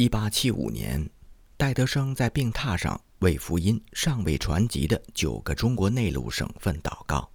[0.00, 1.10] 一八七五年，
[1.56, 7.28] 戴德生在病榻上为福音尚未传集的九个中国内陆省份祷告，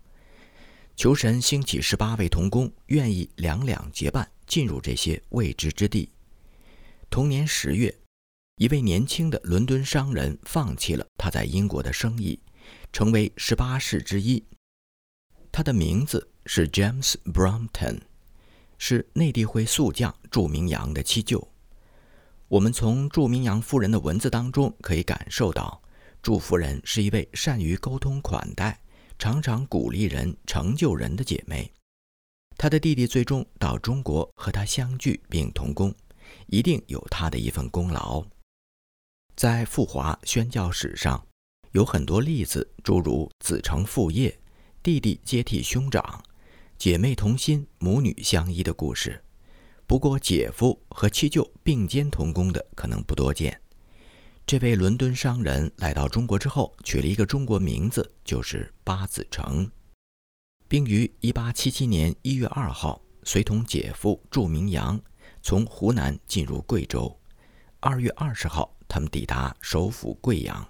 [0.96, 6.10] 求神兴起十八位童工，愿意两两结伴进入这些未知之地。
[7.10, 7.94] 同年十月，
[8.56, 12.40] 一位年轻的伦敦商人放弃了他在英国的生意，
[12.94, 14.42] 成为十八世之一。
[15.52, 18.00] 他的名字是 James Brompton，
[18.77, 21.45] 是内地会宿将祝明阳的七舅。
[22.54, 25.81] 我们从祝明阳夫人的文字当中可以感受到，
[26.21, 28.79] 祝夫人是一位善于沟通款待、
[29.17, 31.73] 常常鼓励人、成就人的姐妹。
[32.55, 35.91] 她的弟弟最终到中国和她相聚并同工，
[36.45, 38.23] 一定有她的一份功劳。
[39.35, 41.26] 在富华宣教史上，
[41.71, 44.40] 有很多例子，诸如子承父业、
[44.84, 46.23] 弟弟接替兄长、
[46.77, 49.23] 姐妹同心、母女相依的故事。
[49.93, 53.61] 不过，姐夫和七舅并肩同工的可能不多见。
[54.43, 59.70] 这位伦敦商人来到中国之后，取了一个中国名字，就是八子成，
[60.68, 65.00] 并于1877年1月2号随同姐夫祝明阳
[65.44, 67.16] 从湖南进入贵州。
[67.81, 70.68] 2月20号，他们抵达首府贵阳。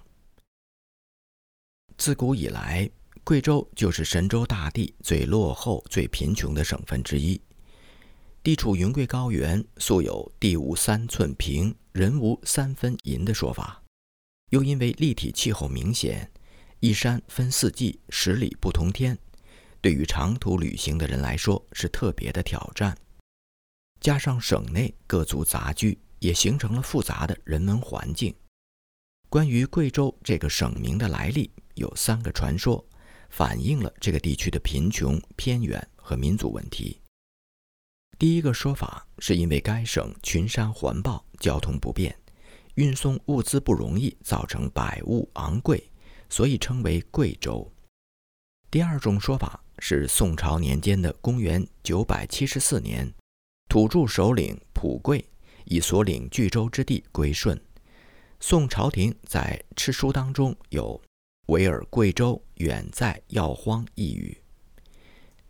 [1.96, 2.90] 自古以来，
[3.24, 7.40] 贵州就是神州大地最落后、最贫穷的省份之一。
[8.44, 13.82] 地处云贵高原，素有“地无三寸平，人无三分银”的说法。
[14.50, 16.30] 又因为立体气候明显，
[16.78, 19.18] 一山分四季，十里不同天，
[19.80, 22.94] 对于长途旅行的人来说是特别的挑战。
[23.98, 28.34] 加上省内各族杂居，也形成了复杂的人文环境。
[29.30, 32.86] 关于贵州这个省名的来历，有三个传说，
[33.30, 37.00] 反映了这个地区的贫穷、偏远和民族问题。
[38.24, 42.16] 第一个说法是因为该省群山环抱，交通不便，
[42.76, 45.90] 运送物资不容易，造成百物昂贵，
[46.30, 47.70] 所以称为贵州。
[48.70, 53.12] 第二种说法是宋朝年间的公元974年，
[53.68, 55.22] 土著首领蒲贵
[55.66, 57.62] 以所领巨州之地归顺，
[58.40, 60.98] 宋朝廷在敕书当中有
[61.48, 64.40] “维尔贵州远在要荒”一语。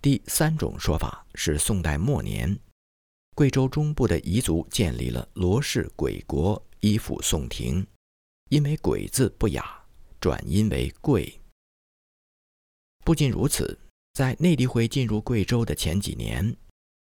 [0.03, 2.59] 第三种说法是宋代末年，
[3.35, 7.85] 贵州中部的彝族建立了罗氏鬼国，依附宋廷，
[8.49, 9.85] 因为“鬼”字不雅，
[10.21, 11.41] 转音为“贵”。
[13.05, 13.77] 不仅如此，
[14.13, 16.57] 在内地会进入贵州的前几年，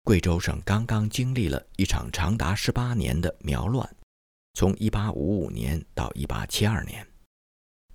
[0.04, 3.96] 贵州省刚刚经历了一场长达十八年的苗乱，
[4.53, 7.08] 从1855年到1872年，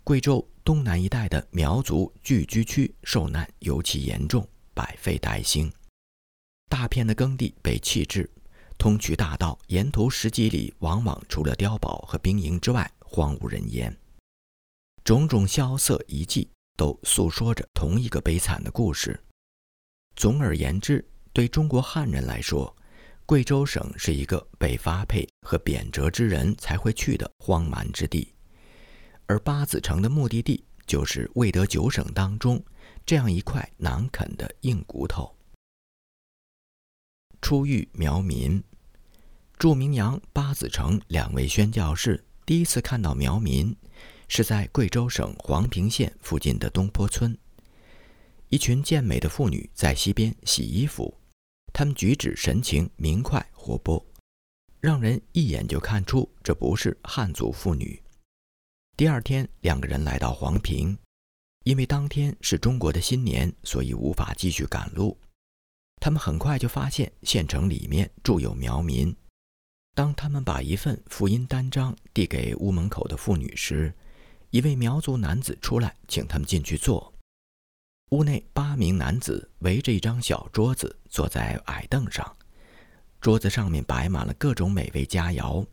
[0.03, 4.44] 贵州东南一带的苗族聚居区受难尤其严重。
[4.75, 5.72] 百废待兴，
[6.69, 8.28] 大片的耕地被弃置，
[8.77, 13.97] 通衢大道沿途十几里，往往除了碉堡和兵营之外，荒无人烟。
[15.05, 19.19] 种种萧瑟遗迹都诉说着同一个悲惨的故事。
[20.16, 22.75] 总而言之，对中国汉人来说，
[23.25, 28.34] 贵州省是一个被发配和贬谪之人才会去的荒蛮之地，
[29.26, 32.60] 而八子城的目的地就是未得九省当中。
[33.05, 35.35] 这样一块难啃的硬骨头。
[37.46, 38.60] 初遇苗民，
[39.56, 43.72] 祝明阳、八子成两位宣教士第一次看到苗民，
[44.26, 47.38] 是在贵州省黄平县附近的东坡村。
[48.48, 51.16] 一群健美的妇女在溪边洗衣服，
[51.72, 54.04] 她们举止神情明快活泼，
[54.80, 58.02] 让人一眼就看出这不是汉族妇女。
[58.96, 60.98] 第二天，两个人来到黄平。
[61.62, 65.16] 因为当天是中国的新年，所以无法继续赶路。
[66.00, 69.14] 他们很快就发现县城里面住有苗民。
[69.94, 73.94] 当他们把一份福音单张递给屋门口的妇女时，
[74.50, 77.12] 一位苗族男子出来请他们进去坐。
[78.10, 82.36] 屋内八名男子围着一张小桌子坐在矮凳上，
[83.20, 85.66] 桌子上面摆满了各种美味佳肴，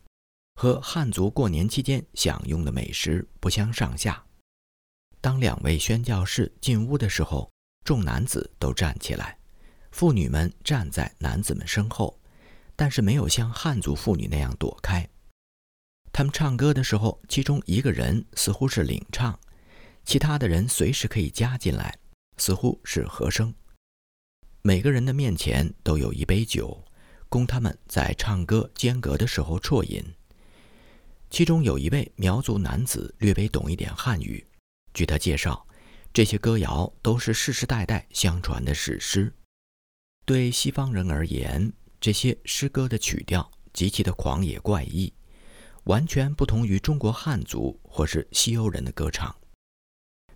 [0.54, 4.24] 和汉族过年期间享用的美食不相上下。
[5.20, 7.48] 当两位宣教士进屋的时候，
[7.84, 9.38] 众男子都站起来，
[9.94, 12.18] 妇女们站在男子们身后，
[12.74, 15.08] 但是没有像汉族妇女那样躲开。
[16.12, 19.38] 他们唱歌的时候，其中一个人似乎是领唱，
[20.04, 21.96] 其他的人随时可以加进来，
[22.38, 23.54] 似乎是和声。
[24.62, 26.84] 每个人的面前都有一杯酒，
[27.28, 30.04] 供他们在唱歌间隔的时候啜饮。
[31.30, 34.44] 其中有一位苗族男子略微懂一点汉语。
[34.92, 35.64] 据他介绍，
[36.12, 39.32] 这些歌谣都是世世代代相传的史诗。
[40.26, 45.12] 对西方人而言，这些诗歌的曲调极其的狂野怪异，
[45.84, 49.34] 完全不同于中国汉族或是西欧人的歌唱。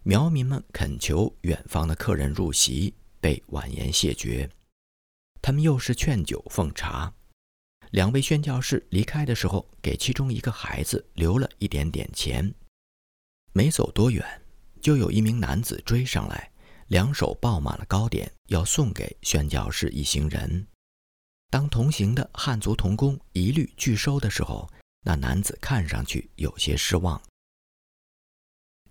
[0.03, 4.51] 苗民们恳求远方的客人入席，被婉言谢绝。
[5.41, 7.11] 他们又是劝酒奉茶。
[7.93, 12.55] 两位宣教士离开的时候，给其中一个孩子留了一点点钱。
[13.55, 14.43] 没走多远，
[14.83, 16.53] 就有一名男子追上来，
[16.89, 20.67] 两手抱满了糕点，要送给宣教士一行人。
[21.51, 24.69] 当同行的汉族童工一律拒收的时候，
[25.03, 27.23] 那男子看上去有些失望。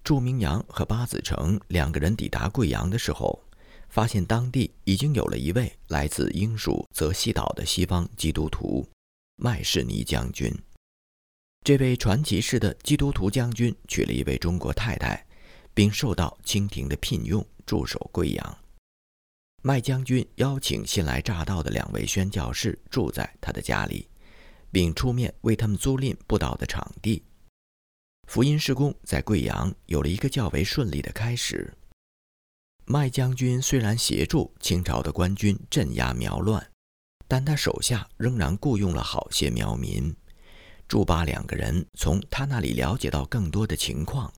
[0.04, 3.44] 祝明阳和巴子成两个人抵达贵阳的时候。
[3.90, 8.86] 发现当地已经有了一位来自英属泽西岛的西方基督徒
[9.38, 10.54] 麦士尼将军。
[11.64, 15.26] 这位传奇式的基督徒将军娶了一位中国太太，
[15.74, 18.58] 并受到清廷的聘用驻守贵阳。
[19.62, 24.08] 麦将军邀请新来乍到的两位宣教士住在他的家里，
[24.72, 27.24] 并出面为他们租赁布道的场地。
[28.28, 31.74] 福音施工在贵阳有了一个较为顺利的开始。
[32.86, 36.72] 麦将军虽然协助清朝的官军镇压苗乱，
[37.28, 40.16] 但他手下仍然雇佣了好些苗民。
[40.88, 44.32] 祝巴两个人从他那里了解到更多的情况。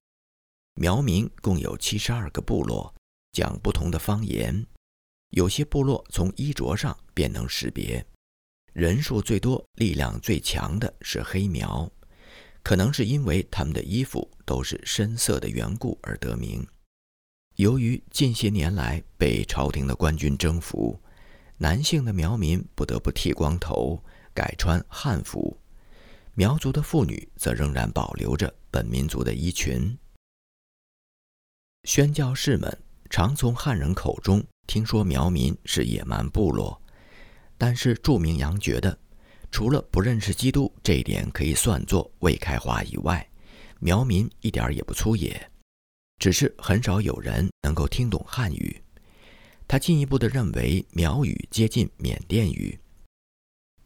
[0.74, 2.92] 苗民共有七十二个部落，
[3.32, 4.66] 讲不同的方言。
[5.32, 8.06] 有些部落从衣着上便能识别，
[8.74, 11.92] 人数最多、力量最强的是黑苗，
[12.64, 16.66] 可能是因为他们的衣服都是深色的缘故而得名。
[17.58, 21.00] 由于近些年来被朝廷的官军征服，
[21.58, 24.02] 男性的苗民不得不剃光头，
[24.34, 25.56] 改穿汉服；
[26.34, 29.96] 苗族的妇女则仍然保留着本民族的衣裙。
[31.84, 36.80] 宣教士们常从汉人口中听说苗民是野蛮部落，
[37.58, 38.98] 但是祝明阳觉得，
[39.52, 43.28] 除了不认识基督这一点可以算作未开化以外，
[43.80, 45.52] 苗民一点也不粗野。
[46.20, 48.80] 只是很少有人能够听懂汉语。
[49.68, 52.80] 他进一步的认为苗语接近缅甸语，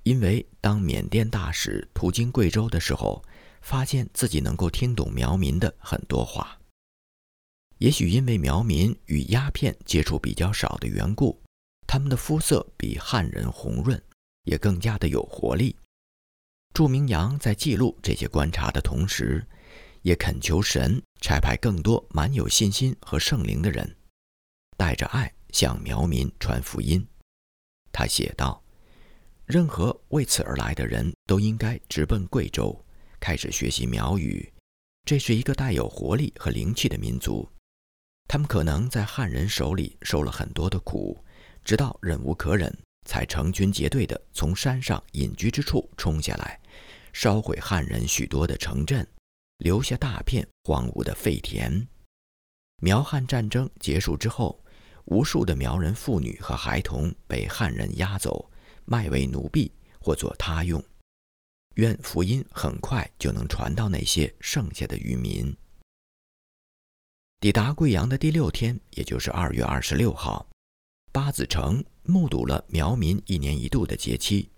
[0.03, 3.23] 因为当缅甸大使途经贵州的时候，
[3.61, 6.57] 发现自己能够听懂苗民的很多话。
[7.77, 11.41] 也许因为苗民与鸦片接触比较少的缘故，
[11.87, 14.01] 他们的肤色比汉人红润，
[14.43, 15.75] 也更加的有活力。
[16.73, 19.45] 祝明阳在记录这些观察的同时。
[20.03, 23.95] 也恳求神差派更多满有信心和圣灵的人，
[24.75, 27.07] 带着爱向苗民传福音。
[27.89, 28.61] 他写道
[29.47, 32.77] ：“任何为此而来的人都应该直奔贵州，
[33.17, 34.51] 开始学习苗语。
[35.05, 37.49] 这是一个带有活力和灵气的民族。
[38.33, 41.23] 他们可能在汉人手里受了很多的苦，
[41.63, 42.75] 直到忍无可忍，
[43.05, 46.59] 才成群结队地从山上隐居之处冲下来，
[47.13, 49.07] 烧毁汉人许多的城镇。”
[49.63, 51.87] 留下大片荒芜的废田。
[52.81, 54.59] 苗汉战争结束之后，
[55.05, 58.51] 无数的苗人妇女和孩童被汉人押走，
[58.85, 60.83] 卖为奴婢或做他用。
[61.75, 65.55] 愿福音很快就能传到那些剩下的渔民。
[67.43, 70.47] 抵达贵阳的第六天，也就是二月二十六号，
[71.11, 74.49] 八子城目睹了苗民一年一度的节期。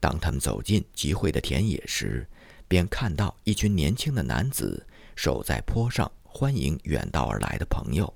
[0.00, 2.28] 当他们走进集会的田野时，
[2.66, 8.12] 便看到一群年轻的男子守在坡上，欢迎远道而来的朋友。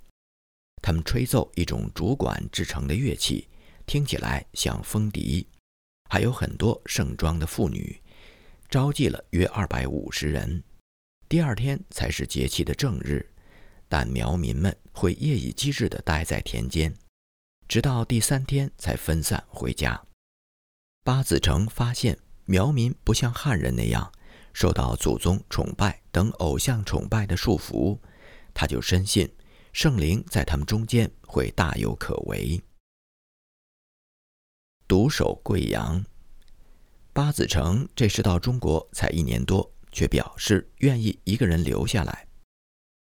[0.82, 3.46] 他们吹奏一种竹管制成的乐器，
[3.86, 5.46] 听起来像风笛。
[6.10, 7.96] 还有很多盛装的妇女，
[8.68, 10.64] 召集了约二百五十人。
[11.28, 13.24] 第二天才是节气的正日，
[13.96, 16.92] 但苗民们会夜以继日地待在田间，
[17.68, 20.04] 直到第三天才分散回家。
[21.04, 24.10] 八子成发现苗民不像汉人那样。
[24.52, 28.00] 受到祖宗崇拜等偶像崇拜的束缚，
[28.52, 29.32] 他就深信
[29.72, 32.60] 圣灵在他们中间会大有可为。
[34.88, 36.04] 独守贵阳，
[37.12, 42.26] 八子成这时到中国才一年多，却表示愿意一个人留下来。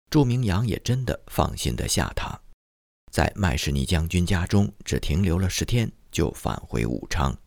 [0.09, 2.39] 祝明阳也真的放心的下他，
[3.11, 7.37] 在麦士尼将军家中只停留了十天，就返回武昌。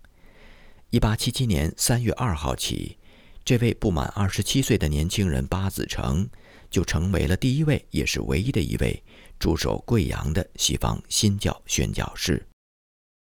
[0.90, 2.98] 一八七七年三月二号起。
[3.42, 6.28] 这位不满二十七岁的年轻人巴子成，
[6.70, 9.02] 就成为了第一位，也是唯一的一位
[9.38, 12.46] 驻守贵阳的西方新教宣教士。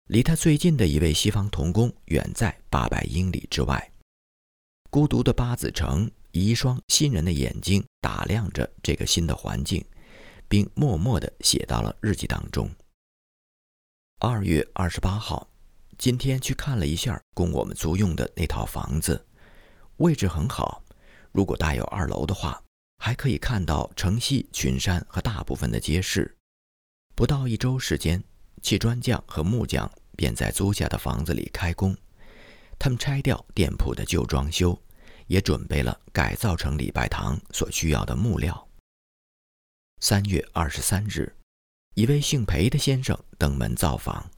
[0.07, 3.91] 离他最近的一位西方童工远在八百英里之外。
[4.91, 6.11] 孤独的巴子成
[6.41, 9.85] 一双新人的眼睛打量着这个新的环境，
[10.47, 12.67] 并默默地写到了日记当中。
[14.19, 15.47] 二月二十八号，
[15.95, 19.23] 今天去看了一下供我们租用的那套房子。
[19.97, 20.83] 位置很好，
[21.31, 22.59] 如果带有二楼的话，
[22.97, 26.35] 还可以看到城西群山和大部分的街市。
[27.13, 28.23] 不到一周时间，
[28.63, 31.95] 砌砖匠和木匠便在租下的房子里开工。
[32.79, 34.81] 他们拆掉店铺的旧装修，
[35.27, 38.67] 也准备了改造成礼拜堂所需要的木料。
[39.99, 41.33] 三月二十三日，
[41.95, 44.29] 一位姓裴的先生登门造访。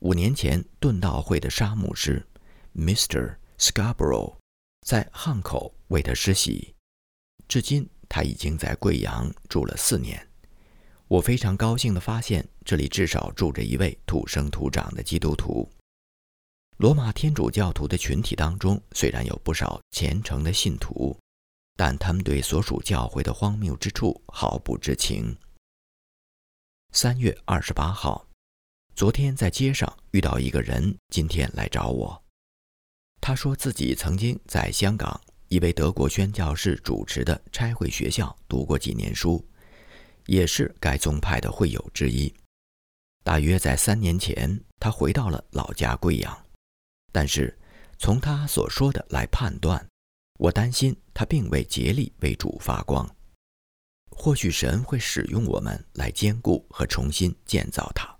[0.00, 2.26] 五年前，遁道会的沙牧师
[2.74, 3.36] Mr.
[3.58, 4.36] Scarborough
[4.86, 6.74] 在汉口为他施洗。
[7.48, 10.28] 至今，他已经在贵阳住了四年。
[11.08, 15.70] 我非常高兴地发现，这里至少住着一位土生土长的基督徒。
[16.78, 21.18] 罗马天主教徒的群体当中，虽然有不少虔诚的信徒，
[21.74, 25.34] 但他们对所属教会的荒谬之处毫不知情。
[26.92, 28.26] 三月二十八号。
[28.94, 32.22] 昨天在街上遇到一个人，今天来找我。
[33.22, 35.18] 他说自己曾经在香港
[35.48, 39.42] 一位德国宣教士主持的差会学校读过几年书，
[40.26, 42.32] 也是该宗派的会友之一。
[43.22, 46.45] 大约在三年前，他回到了老家贵阳，
[47.16, 47.58] 但是
[47.96, 49.82] 从他所说的来判断，
[50.38, 53.08] 我担心他并未竭力为主发光。
[54.10, 58.14] 或许神会使用我们来兼顾和重新建造它。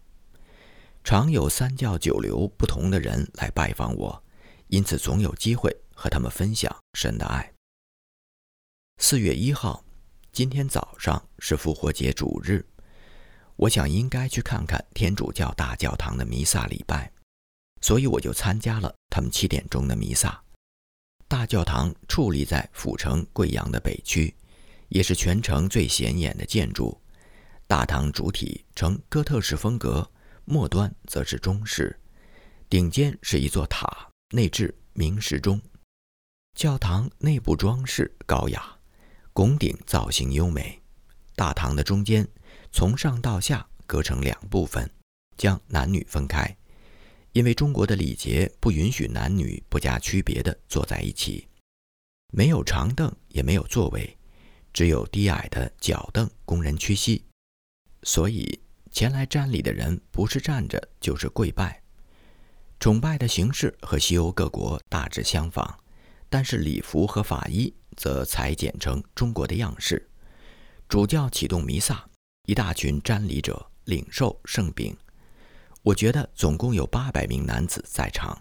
[1.04, 4.24] 常有三教九流不同的人来拜访我，
[4.68, 7.52] 因此总有机会和他们分享神的爱。
[8.96, 9.84] 四月一号，
[10.32, 12.64] 今天早上是复活节主日，
[13.56, 17.12] 我想应该去看看天主教大教堂的弥撒礼拜，
[17.86, 20.42] 所以我就参加了他们七点钟的弥撒。
[21.28, 24.34] 大教堂矗立在府城贵阳的北区，
[24.88, 27.00] 也是全城最显眼的建筑。
[27.68, 30.10] 大堂主体呈哥特式风格。
[30.48, 31.96] 末端则是中式，
[32.68, 35.60] 顶尖是一座塔，内置明时钟。
[36.54, 38.76] 教堂内部装饰高雅，
[39.32, 40.80] 拱顶造型优美。
[41.36, 42.26] 大堂的中间
[42.72, 44.88] 从上到下隔成两部分，
[45.36, 46.56] 将男女分开，
[47.36, 51.46] 因为中国的礼节不允许男女不加区别的坐在一起。
[52.32, 54.16] 没有长凳，也没有座位，
[54.72, 57.22] 只有低矮的脚凳供人屈膝，
[58.04, 58.58] 所以。
[58.90, 61.82] 前来瞻礼的人不是站着就是跪拜，
[62.80, 65.78] 崇拜的形式和西欧各国大致相仿，
[66.30, 70.08] 但是礼服和法衣则裁剪成中国的样式。
[70.88, 72.08] 主教启动弥撒，
[72.46, 74.96] 一大群瞻礼者领受圣饼。
[75.86, 78.36] 我觉得总共有八百名男子在场，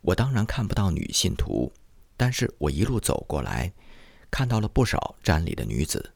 [0.00, 1.70] 我当然看不到女信徒，
[2.16, 3.70] 但是我一路走过来，
[4.30, 6.14] 看到了不少瞻礼的女子。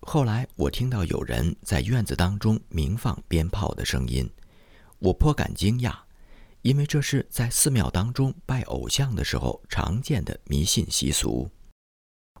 [0.00, 4.28] 后来我听到有人在院子当中鸣放鞭炮的声音，
[4.98, 5.96] 我颇感惊讶，
[6.62, 11.48] 因为这是在寺庙当中拜偶像的时候常见的迷信习俗。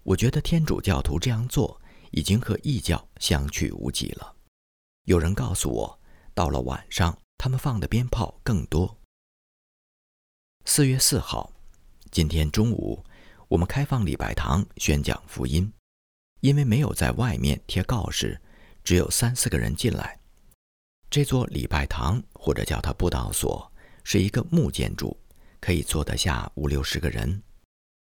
[0.02, 1.80] 我觉得天主教徒这样做
[2.10, 4.34] 已经和异教相去无几了。
[5.04, 6.00] 有人告诉我，
[6.34, 8.98] 到了晚上他们放的鞭炮更多。
[10.64, 11.52] 四月四号，
[12.10, 13.04] 今天中午，
[13.48, 15.72] 我们开放礼拜堂宣讲福音。
[16.40, 18.38] 因为没有在外面贴告示，
[18.82, 20.20] 只有三四个人进来。
[21.08, 23.72] 这座礼拜堂或者叫它布道所，
[24.02, 25.16] 是一个木建筑，
[25.58, 27.42] 可以坐得下五六十个人。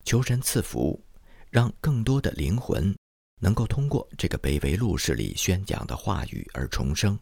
[0.04, 1.02] 求神赐福，
[1.50, 2.94] 让更多的灵魂
[3.40, 7.18] 能够通过这个卑微录室里宣讲的话语而重生。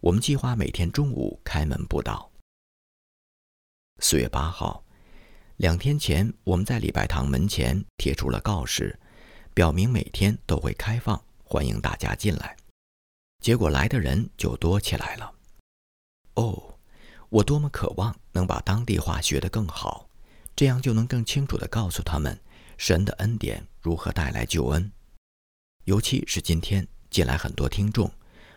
[0.00, 2.30] 我们计划每天中午开门布道。
[3.98, 4.84] 四月八号，
[5.56, 8.98] 两天前我们在礼拜堂门前贴出了告示。
[9.54, 12.54] 表明每天都会开放，欢迎大家进来。
[13.40, 15.32] 结果来的人就多起来了。
[16.34, 16.78] 哦，
[17.30, 20.10] 我多么渴望能把当地话学得更好，
[20.54, 22.38] 这样就能更清楚地告诉他们
[22.76, 24.92] 神的恩典如何带来救恩。
[25.84, 28.12] 尤其是今天进来很多听众，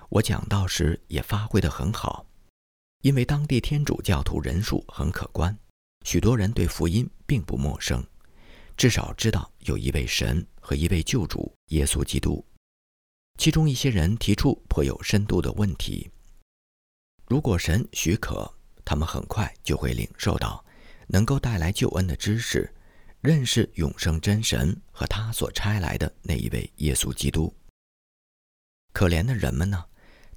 [0.09, 2.25] 我讲道时也发挥得很好，
[3.01, 5.55] 因为当地天主教徒人数很可观，
[6.03, 8.03] 许多人对福音并不陌生。
[8.75, 12.43] 至少知道有一位神和一位救主耶稣基督。
[13.37, 16.09] 其中一些人提出颇有深度的问题。
[17.27, 18.51] 如果神许可，
[18.83, 20.65] 他们很快就会领受到
[21.07, 22.73] 能够带来救恩的知识，
[23.21, 27.53] 认识永生真神和他所差来的那一位耶稣基督。
[28.91, 29.85] 可怜的人们呢？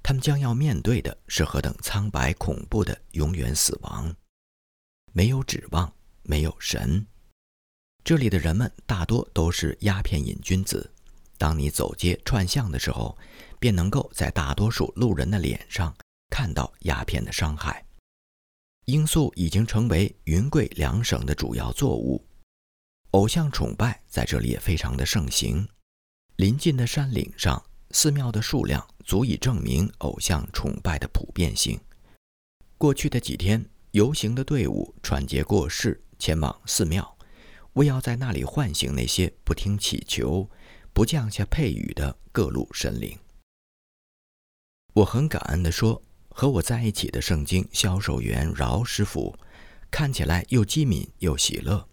[0.03, 4.13] 他们将要面对的是何等苍白恐怖的永远死亡，
[5.13, 5.91] 没有指望，
[6.23, 7.07] 没有神。
[8.03, 10.91] 这里的人们大多都是鸦片瘾君子。
[11.37, 13.17] 当你走街串巷的时候，
[13.59, 15.95] 便能够在大多数路人的脸上
[16.29, 17.85] 看到鸦片的伤害。
[18.85, 22.25] 罂粟已经成为云贵两省的主要作物。
[23.11, 25.65] 偶像崇拜在这里也非常的盛行。
[26.35, 31.79] 临近的山岭上，寺庙的数量足以证明偶像崇拜的普遍性。
[32.77, 37.17] 过去的几天，游行的队伍穿街过市，前往寺庙，
[37.73, 40.49] 为要在那里唤醒那些不听祈求、
[40.93, 43.17] 不降下配语的各路神灵。
[44.93, 49.37] 我很感恩地说，和我在一起的圣经销售员饶师傅，
[49.89, 51.87] 看起来又机敏又喜乐。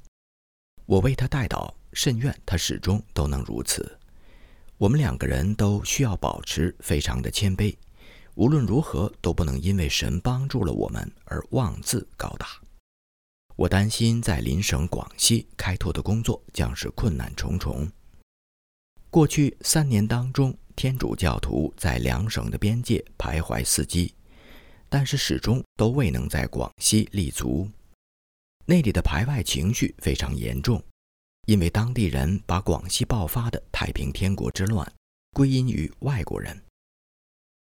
[0.86, 3.99] 我为他代祷，甚愿他始终都能如此。
[4.80, 7.76] 我们两个人都需要保持非常的谦卑，
[8.34, 12.46] 无论如何都不能因为神帮助了我们而妄自高大。
[13.56, 17.86] 我担心在邻省广西开拓的工作将是困难重重。
[19.10, 24.14] 过去三年当中，天主教徒在两省的边界徘徊伺机，
[24.88, 27.68] 但是始终都未能在广西立足。
[28.64, 30.82] 那里的排外情绪非常严重，
[31.50, 34.94] 因为当地人把广西爆发的太平天国之乱
[35.32, 36.64] 归因于外国人。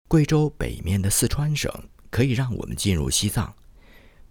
[0.07, 1.71] 贵州北面的四川省
[2.11, 3.51] 可以让我们进入西藏，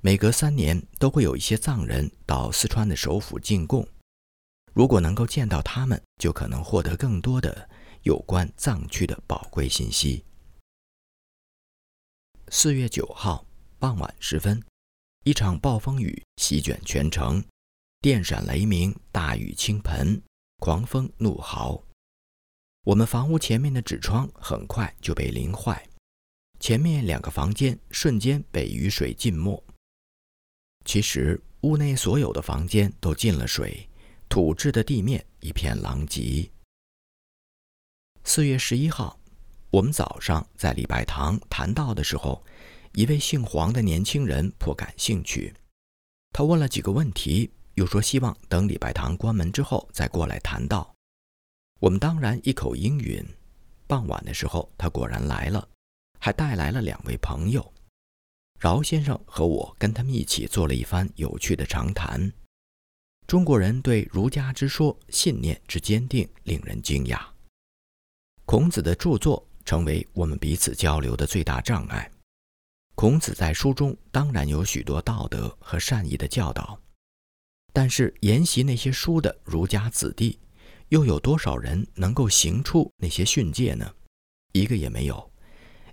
[0.01, 3.85] 每隔三年都会有一些藏人到四川的首府进贡。
[4.75, 7.69] 如果能够见到他们，就可能获得更多的
[8.05, 10.25] 有关藏区的宝贵信息。
[12.47, 13.45] 四月九号
[13.81, 14.63] 傍晚时分。
[15.25, 17.45] 一场暴风雨席卷全城，
[18.01, 20.23] 电闪雷鸣，大雨倾盆，
[20.59, 21.83] 狂风怒号。
[22.85, 25.85] 我们房屋前面的纸窗很快就被淋坏，
[26.61, 29.61] 前面两个房间瞬间被雨水浸没。
[30.85, 33.89] 其实屋内所有的房间都进了水，
[34.29, 36.49] 土质的地面一片狼藉。
[38.23, 39.19] 四月十一号，
[39.71, 42.45] 我们早上在礼拜堂谈到的时候。
[42.95, 45.55] 一位姓黄的年轻人颇感兴趣，
[46.33, 50.93] 他问了几个问题，又说希望等礼拜堂关门之后再过来谈到。
[51.79, 53.25] 我们当然一口应允。
[53.87, 55.67] 傍晚的时候，他果然来了，
[56.19, 57.73] 还带来了两位朋友。
[58.59, 62.31] 饶先生和我跟他们一起做了一番有趣的长谈。
[63.29, 67.25] 中国人对儒家之说信念之坚定，令人惊讶。
[68.45, 72.11] 孔子的著作成为我们彼此交流的最大障碍。
[72.97, 76.79] 孔子在书中当然有许多道德和善意的教导，
[77.79, 80.41] 但是研习那些书的儒家子弟，
[80.89, 83.95] 又有多少人能够行出那些训诫呢？
[84.53, 85.31] 一个也没有，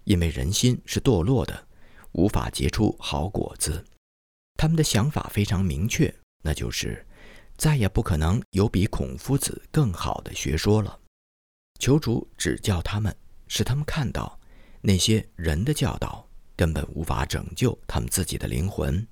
[0.03, 1.67] 因为人心是堕落的，
[2.13, 3.85] 无法结出好果子。
[4.57, 6.11] 他们的想法非常明确，
[6.43, 7.05] 那就是
[7.55, 10.99] 再也不可能有比孔夫子更好的学说了。
[11.79, 13.15] 求主指教他们，
[13.47, 14.39] 使他们看到
[14.81, 16.27] 那些人的教导。
[16.55, 19.07] 根本无法拯救他们自己的灵魂，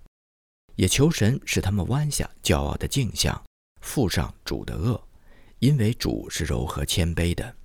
[0.76, 3.44] 也求神使他们弯下骄傲的镜像，
[3.82, 5.02] 负上主的恶，
[5.60, 7.56] 因为主是柔和谦卑的。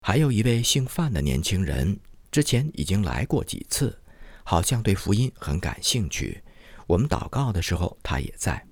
[0.00, 1.98] 还有一位姓范的年轻人，
[2.30, 3.98] 之前已经来过几次，
[4.44, 6.42] 好像对福音很感兴趣。
[6.86, 8.66] 我们祷告的时候，他也在。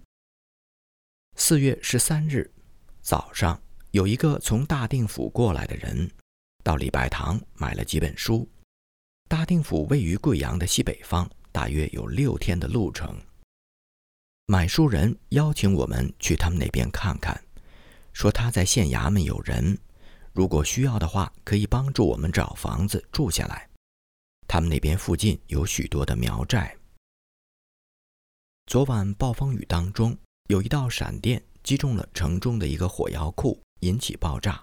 [1.37, 2.53] 四月十三日
[3.01, 3.61] 早上，
[3.93, 6.11] 有一个从大定府过来的人，
[6.63, 8.47] 到礼拜堂买了几本书。
[9.29, 13.19] 大定府位于贵阳的西北方，大约有六天的路程。
[14.53, 17.43] 买书人邀请我们去他们那边看看，
[18.13, 19.79] 说他在县衙门有人，
[20.35, 23.71] 如果需要的话，可以帮助我们找房子住下来。
[24.47, 26.77] 他们那边附近有许多的苗寨。
[28.67, 30.15] 昨晚暴风雨当中，
[30.49, 34.63] 有一道闪电击中了城中的一个火药库，引起爆炸，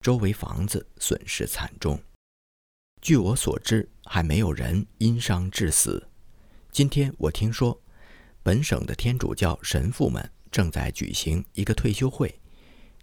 [0.00, 1.98] 周围房子损失惨重。
[3.00, 6.10] 据我所知，还没有人因伤致死。
[6.70, 7.80] 今天我听说，
[8.44, 12.38] 本省的天主教神父们正在举行一个退休会，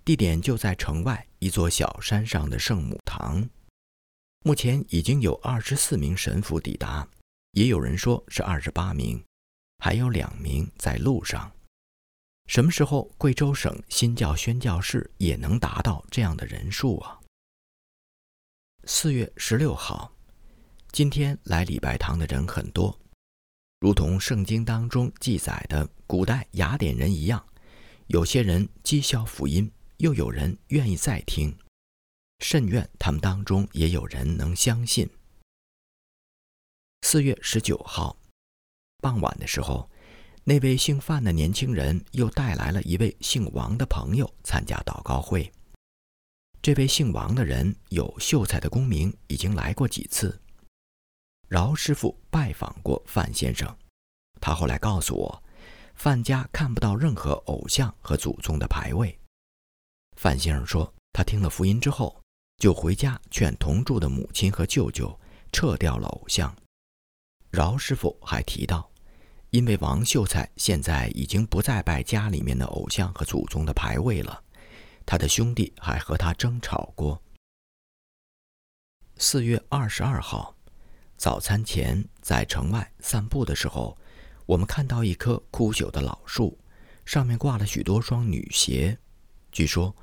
[0.06, 3.50] 地点就在城外一座小山上的圣母堂。
[4.44, 7.08] 目前已经有二十四名神父抵达，
[7.54, 9.20] 也有人说是二十八名，
[9.80, 11.52] 还有两名在路上。
[12.46, 17.20] 什么时候贵州省新教宣教士也能达到这样的人数啊？
[18.84, 20.14] 四月十六号，
[20.92, 22.96] 今天来礼拜堂的人很多，
[23.82, 27.44] 如同圣经当中记载的古代雅典人一样。
[28.06, 31.58] 有些人讥笑福音，又有人愿意再听。
[32.40, 35.10] 甚愿他们当中也有人能相信。
[37.02, 38.18] 四月十九号
[39.00, 39.90] 傍晚的时候，
[40.44, 45.52] 那位姓范的年轻人又带来了一位姓王的朋友参加祷告会。
[46.62, 50.41] 这位姓王的人有秀才的功名，已经来过几次。
[51.52, 53.78] 饶师傅拜访过范先生，
[54.40, 55.44] 他后来告诉我，
[55.96, 59.20] 范家看不到任何偶像和祖宗的牌位。
[60.16, 62.18] 范先生说，他听了福音之后，
[62.56, 65.20] 就回家劝同住的母亲和舅舅
[65.52, 66.56] 撤掉了偶像。
[67.50, 68.90] 饶师傅还提到，
[69.50, 74.42] 因为王秀才现在已经不再拜家里面的偶像和祖宗的牌位了，
[75.06, 77.22] 他的兄弟还和他争吵过。
[79.18, 80.56] 四月二十二号，
[81.22, 83.96] 早餐前在城外散步的时候，
[84.48, 86.58] 我们看到一棵枯朽的老树，
[87.06, 88.98] 上面挂了许多双女鞋。
[89.52, 89.96] 据说，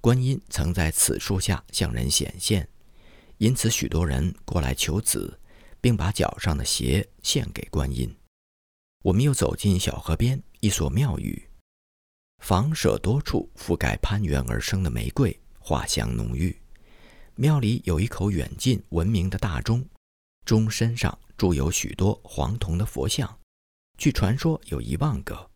[0.00, 2.68] 观音曾在此树下向人显现，
[3.38, 5.38] 因此许多人过来求子，
[5.80, 8.12] 并把脚上的鞋献给观音。
[9.04, 11.50] 我们又走进小河边一所庙宇，
[12.42, 16.60] 房舍多处覆盖攀援而生的玫瑰，花香浓郁。
[17.36, 19.86] 庙里有一口远近闻名的大钟，
[20.44, 23.38] 钟身上铸有许多黄铜的佛像，
[23.98, 25.50] 据传说有一万个。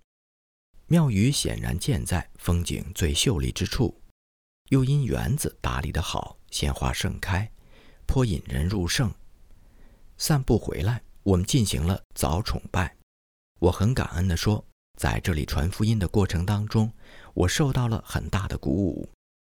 [0.87, 4.01] 庙宇显然建在风景最秀丽之处，
[4.71, 7.51] 又因园子打理得好，鲜花盛开，
[8.07, 9.13] 颇引人入胜。
[10.17, 12.97] 散步回来，我们进行了早崇拜。
[13.61, 14.65] 我很感恩地说，
[14.99, 16.91] 在这里传福音的过程当中，
[17.35, 19.11] 我受到了很大的鼓舞。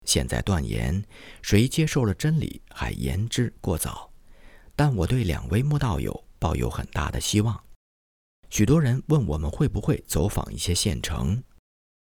[0.06, 1.04] 现在断言
[1.42, 4.13] 谁接受了真理还言之过早，
[4.76, 7.64] 但我对两位慕道友抱有很大的希望。
[8.50, 11.44] 许多人问我们会不会走访一些县城，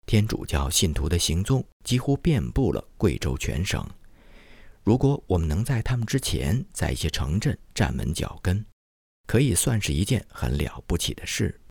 [0.05, 3.87] 天主教信徒的行踪几乎遍布了贵州全省。
[4.83, 8.65] 如果我们能在他们之前在一些城镇站稳脚跟，
[9.27, 11.61] 可以算是一件很了不起的事。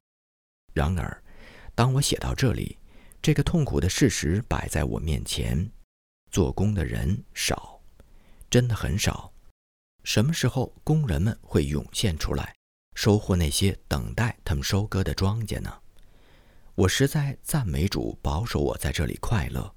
[0.72, 1.22] 然而，
[1.74, 2.78] 当我写到这里，
[3.20, 5.70] 这个痛苦的事实摆在我面前。
[6.30, 7.80] 做工的人少，
[8.48, 9.32] 真的很少。
[10.02, 12.54] 什么时候工人们会涌现出来，
[12.94, 15.80] 收获那些等待他们收割的庄稼呢？
[16.74, 19.74] 我实在赞美主保守我在这里快乐。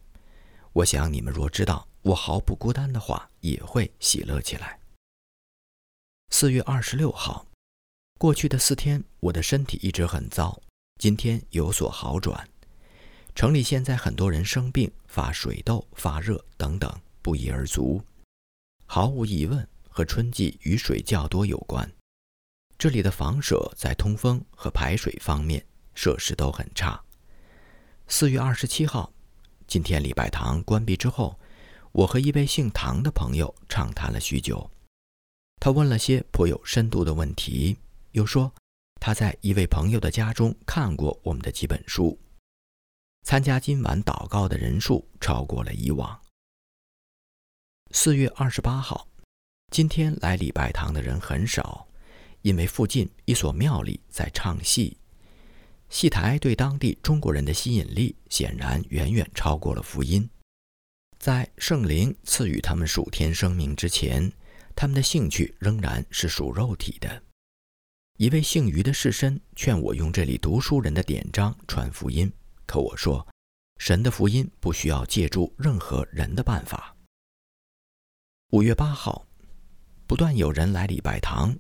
[0.71, 4.79] 我想你们若知道我毫不孤单的话，也会喜乐起来。
[6.29, 7.45] 四月二十六号，
[8.17, 10.59] 过去的四天我的身体一直很糟，
[10.97, 12.49] 今天有所好转。
[13.35, 18.01] 城里现在很多人生病，发水痘、发热等等，不一而足。
[18.85, 21.87] 毫无疑问，和春季雨水较多有关。
[22.79, 26.99] 这里的房舍在通风和排水方面设施都很差。
[28.07, 29.13] 四月二十七号，
[29.67, 31.39] 今天礼拜堂关闭之后，
[31.91, 34.69] 我和一位姓唐的朋友畅谈了许久。
[35.61, 37.77] 他问了些颇有深度的问题，
[38.13, 38.51] 又说
[38.99, 42.19] 他在一位朋友的家中看过我们的几本书。
[43.23, 46.19] 参加今晚祷告的人数超过了以往。
[47.91, 49.07] 四月二十八号，
[49.73, 51.87] 今天来礼拜堂的人很少，
[52.43, 54.95] 因为附近一所庙里在唱戏，
[55.89, 60.29] 戏台对当地中国人的吸引力显然远远超过了福音。
[61.17, 64.31] 在圣灵赐予他们属天生命之前，
[64.75, 67.23] 他们的兴趣仍然是属肉体的。
[68.19, 72.31] 一位姓余的士绅劝我用这里读书人的典章传福音。
[72.67, 73.27] 可我说，
[73.79, 76.95] 神的福音不需要借助任何人的办法。
[78.51, 79.25] 五月八号，
[80.07, 81.55] 不断有人来礼拜堂，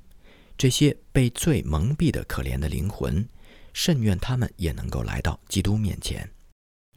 [0.57, 3.27] 这些被罪蒙蔽的可怜的灵魂，
[3.73, 6.29] 甚愿他们也能够来到基督面前。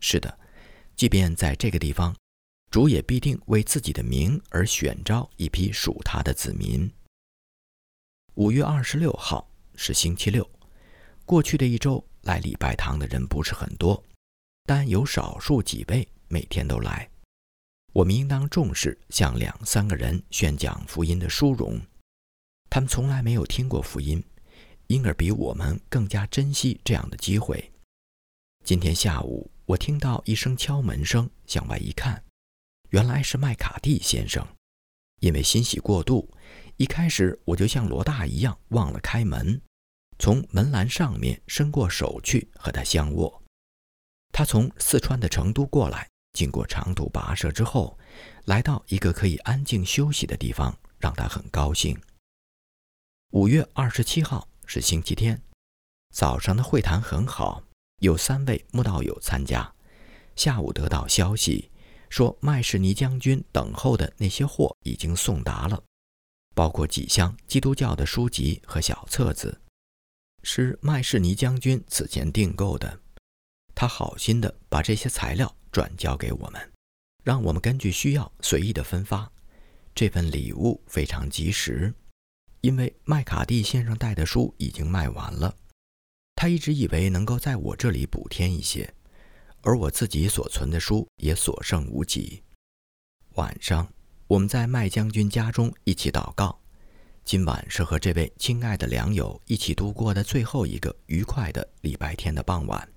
[0.01, 0.39] 是的，
[0.95, 2.15] 即便在这个地方，
[2.71, 6.91] 主也必定为自己的名而选召一批属他的子民。
[8.35, 10.49] 五月二十六号是星期六，
[11.25, 12.05] 过去的一周。
[12.23, 14.03] 来礼拜堂的人不是很多，
[14.65, 17.09] 但有少数几位每天都来。
[17.97, 21.81] 我们应当重视向两三个人宣讲福音的殊荣。
[22.69, 24.23] 他们从来没有听过福音，
[24.89, 27.73] 因而比我们更加珍惜这样的机会。
[28.67, 32.23] 今天下午，我听到一声敲门声，向外一看，
[32.91, 34.47] 原来是麦卡蒂先生。
[35.21, 36.31] 因为欣喜过度，
[36.77, 39.59] 一开始我就像罗大一样忘了开门。
[40.19, 43.43] 从门栏上面伸过手去和他相握。
[44.33, 47.99] 他从四川的成都过来，经过长途跋涉之后，
[48.45, 51.99] 来到一个可以安静休息的地方，让他很高兴。
[53.33, 55.43] 五月二十七号是星期天，
[56.15, 57.63] 早上的会谈很好，
[58.01, 59.73] 有三位慕道友参加。
[60.37, 61.71] 下午得到消息，
[62.11, 65.83] 说麦士尼将军等候的那些货已经送达了，
[66.55, 69.63] 包括几箱基督教的书籍和小册子。
[70.43, 73.01] 是麦士尼将军此前订购的，
[73.77, 76.73] 他好心的把这些材料转交给我们，
[77.23, 79.31] 让我们根据需要随意的分发。
[79.95, 81.93] 这份礼物非常及时，
[82.63, 85.55] 因为麦卡蒂先生带的书已经卖完了。
[86.35, 88.93] 他一直以为能够在我这里补添一些，
[89.61, 92.43] 而我自己所存的书也所剩无几。
[93.35, 93.87] 晚上，
[94.27, 96.59] 我们在麦将军家中一起祷告。
[97.27, 102.96] 今晚是和这位亲爱的良友一起度过的最后一个愉快的礼拜天的傍晚。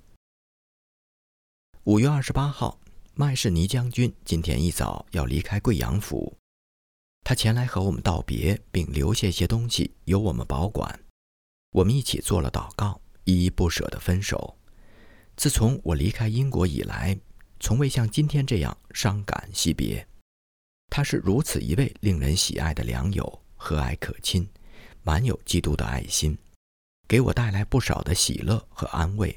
[1.90, 2.80] 五月二十八号，
[3.16, 6.38] 麦士尼将军今天一早要离开贵阳府，
[7.24, 11.00] 他前来和我们道别，并留下些东西由我们保管。
[11.72, 14.56] 我们一起做了祷告，依依不舍地分手。
[15.36, 17.20] 自从我离开英国以来，
[17.60, 20.08] 从未像今天这样伤感惜别。
[20.92, 23.42] 他是如此一位令人喜爱的良友。
[23.56, 24.48] 和蔼可亲，
[25.02, 26.38] 满有基督的爱心，
[27.08, 29.36] 给我带来不少的喜乐和安慰。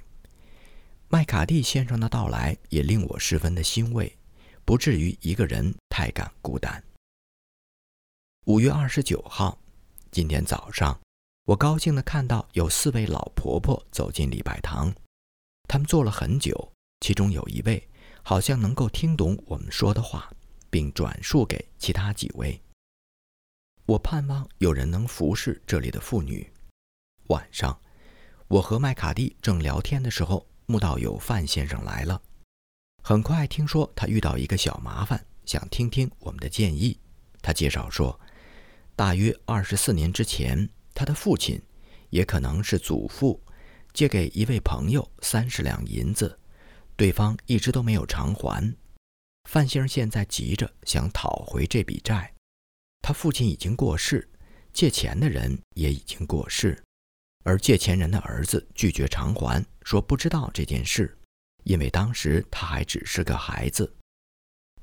[1.14, 4.16] 麦卡蒂先生的到来也令我十分的欣慰，
[4.64, 6.83] 不至于一个人太感孤单。
[8.46, 9.59] 五月二十九号，
[10.11, 10.98] 今天早上，
[11.44, 14.90] 我高兴地看到有四位老婆婆走进礼拜堂，
[15.68, 17.87] 她们坐了很久，其中有一位
[18.22, 20.33] 好像能够听懂我们说的话，
[20.70, 22.59] 并转述给其他几位。
[23.85, 26.51] 我盼望有人能服侍这里的妇女。
[27.27, 27.79] 晚上，
[28.48, 32.20] 我和麦卡蒂正聊天的时候，木道友范先生来了。
[33.03, 36.98] 很快听说他遇到一个小麻烦，想听听我们的建议。
[37.40, 38.18] 他介绍说，
[38.94, 41.61] 大约二十四年之前，他的父亲，
[42.11, 43.42] 也可能是祖父，
[43.92, 46.38] 借给一位朋友三十两银子，
[46.94, 48.75] 对方一直都没有偿还。
[49.51, 52.33] 范先生现在急着想讨回这笔债。
[53.01, 54.31] 他父亲已经过世，
[54.72, 56.81] 借钱的人也已经过世，
[57.42, 61.18] 而借钱人的儿子拒绝偿还，说不知道这件事，
[61.64, 63.92] 因为当时他还只是个孩子。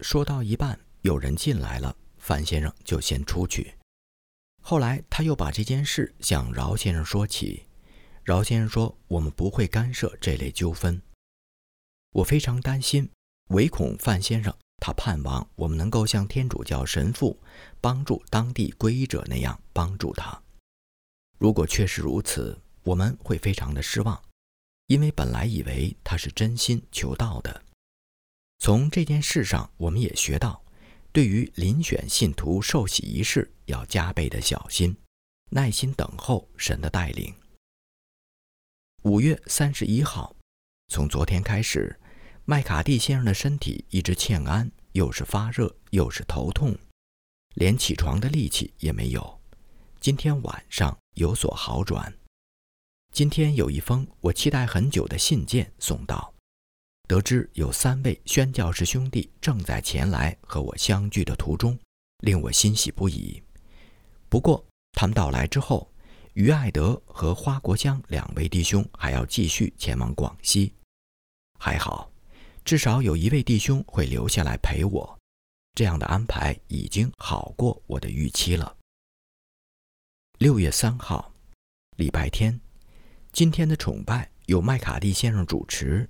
[0.02, 3.76] 说到一半，有人进来了，范先生就先出去。
[4.62, 7.65] 后来他又把这件事向饶先生说起，
[8.24, 11.02] 饶先生说：“我们不会干涉这类纠纷。”
[12.12, 13.10] 我非常担心，
[13.50, 14.54] 唯恐范先生。
[14.82, 17.38] 他盼望我们能够像天主教神父
[17.82, 20.41] 帮助当地皈依者那样帮助他。
[21.39, 24.21] 如果确实如此，我们会非常的失望，
[24.88, 27.63] 因为本来以为他是真心求道的。
[28.60, 30.62] 从这件事上，我们也学到，
[31.13, 34.95] 对于遴选信徒受洗仪式要加倍的小心，
[35.49, 37.34] 耐心等候神的带领。
[39.04, 40.36] 五月三十一号，
[40.89, 41.97] 从昨天开始。
[42.43, 46.75] 麦卡蒂先生的身体一直欠安，又是发热，又是头痛，
[47.54, 49.39] 连起床的力气也没有。
[49.99, 52.13] 今天晚上有所好转。
[53.12, 56.34] 今天有一封我期待很久的信件送到，
[57.08, 61.78] 得知有三位宣教士兄弟正在前来和我相聚的途中，
[62.19, 63.41] 令我欣喜不已。
[64.30, 65.91] 不过他们到来之后，
[66.34, 70.74] 于爱德和花国香两位弟兄还要继续前往广西，
[71.60, 72.12] 还好。
[72.63, 75.19] 至少有一位弟兄会留下来陪我，
[75.74, 78.78] 这样的安排已经好过我的预期了。
[80.39, 81.34] 六月三号，
[81.97, 82.58] 礼拜天，
[83.34, 86.10] 今天的崇拜由麦卡蒂先生主持。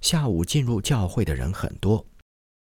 [0.00, 2.06] 下午进入教会的人很多。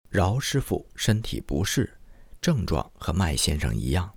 [0.09, 1.97] 饶师傅身体不适，
[2.41, 4.13] 症状和麦先生一样。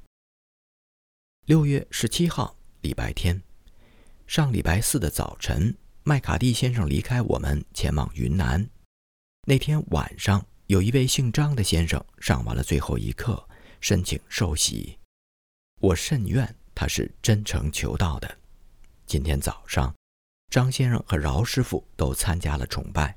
[1.46, 3.40] 六月十七号，礼拜天，
[4.26, 8.68] 上礼拜四的早晨，麦卡蒂先生离开我们，前往云南。
[9.46, 13.48] 那天晚上，有一位姓张的先生上完了最后一课，
[13.80, 14.98] 申请受洗。
[15.80, 18.38] 我甚愿他是真诚求道的。
[19.06, 19.94] 今天早上，
[20.50, 23.16] 张先生和饶师傅都参加了崇拜。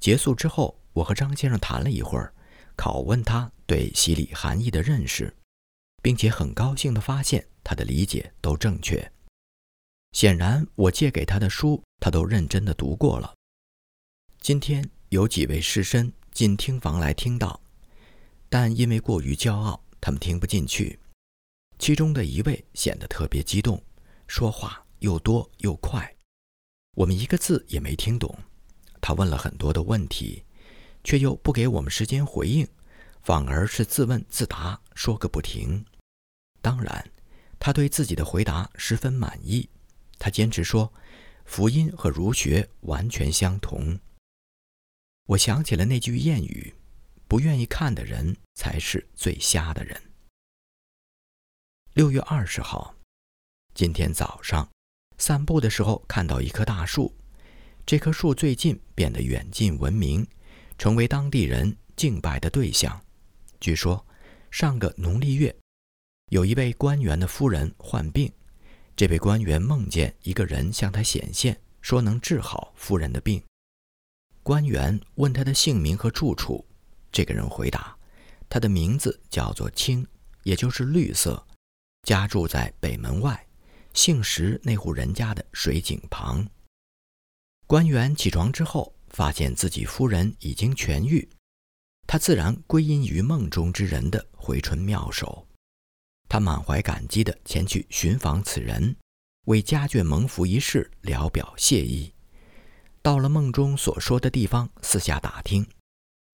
[0.00, 2.32] 结束之后，我和张先生谈了一会儿，
[2.76, 5.34] 拷问他对洗礼含义的认识，
[6.02, 9.10] 并且很高兴地发现他的理解都正确。
[10.12, 13.34] 显然，我借给他的书，他都认真地读过了。
[14.40, 14.88] 今天。
[15.10, 17.62] 有几位师生进听房来听到，
[18.50, 20.98] 但因为过于骄傲，他们听不进去。
[21.78, 23.82] 其中的一位显得特别激动，
[24.26, 26.16] 说话又多又快，
[26.96, 28.36] 我们一个字也没听懂。
[29.00, 30.42] 他问了很多的问题，
[31.04, 32.66] 却又不给我们时间回应，
[33.22, 35.84] 反而是自问自答，说个不停。
[36.60, 37.08] 当然，
[37.60, 39.68] 他对自己的回答十分满意。
[40.18, 40.92] 他坚持说，
[41.44, 43.98] 福音和儒学完全相同。
[45.26, 46.74] 我想起了那句谚语
[47.28, 50.02] ：“不愿意看的人才是最瞎的人。”
[51.98, 52.94] 六月二十号，
[53.74, 54.70] 今天早上
[55.16, 57.12] 散步的时候看到一棵大树，
[57.84, 60.24] 这棵树最近变得远近闻名，
[60.78, 63.02] 成为当地人敬拜的对象。
[63.58, 64.06] 据说
[64.48, 65.52] 上个农历月，
[66.30, 68.32] 有一位官员的夫人患病，
[68.94, 73.42] 这位官员梦见一个人向他显现，说能治好夫人的病。
[74.44, 76.64] 官员问他的姓名和住处，
[77.10, 77.98] 这个人回答，
[78.48, 80.06] 他的名字叫做青，
[80.44, 81.44] 也就是绿色，
[82.08, 83.46] 家住在北门外，
[83.92, 86.48] 姓石那户人家的水井旁。
[87.66, 91.28] 官员起床之后，发现自己夫人已经痊愈，
[92.06, 95.46] 他自然归因于梦中之人的回春妙手。
[96.30, 98.96] 他满怀感激地前去寻访此人，
[99.44, 102.14] 为家眷蒙福一事聊表谢意。
[103.02, 105.66] 到了梦中所说的地方，四下打听，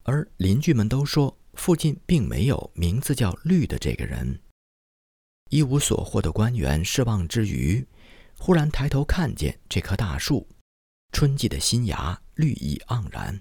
[0.04, 4.40] 而邻居们都说附近并没有名字叫绿的这个人。
[5.54, 7.86] 一无所获的官员失望之余，
[8.36, 10.48] 忽然抬头看见这棵大树，
[11.12, 13.40] 春季的新芽绿意盎然。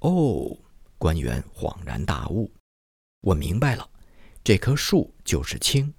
[0.00, 0.54] 哦，
[0.98, 2.52] 官员恍然大悟，
[3.22, 3.88] 我明白了。
[4.44, 5.94] 这棵树就是青，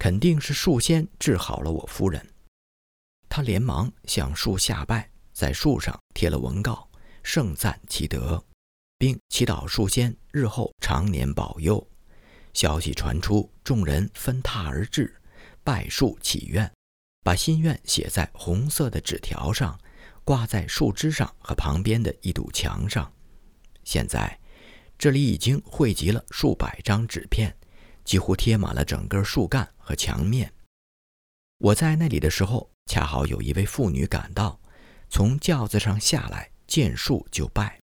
[0.00, 2.20] 肯定是树仙治好了我夫人。
[3.28, 6.90] 他连忙向树下拜，在树上贴了文告，
[7.22, 8.44] 盛赞其德，
[8.98, 11.86] 并祈祷树仙日后常年保佑。
[12.52, 15.14] 消息传出，众人分榻而至，
[15.64, 16.70] 拜树祈愿，
[17.24, 19.78] 把心愿写在红色的纸条上，
[20.24, 23.12] 挂在树枝上和旁边的一堵墙上。
[23.84, 24.38] 现在，
[24.98, 27.56] 这里已经汇集了数百张纸片。
[28.04, 30.52] 几乎贴满了整个树干和墙面。
[31.58, 34.60] 我在那里的时候，恰好有一位妇女赶到，
[35.08, 37.78] 从轿子上下来，见树就拜。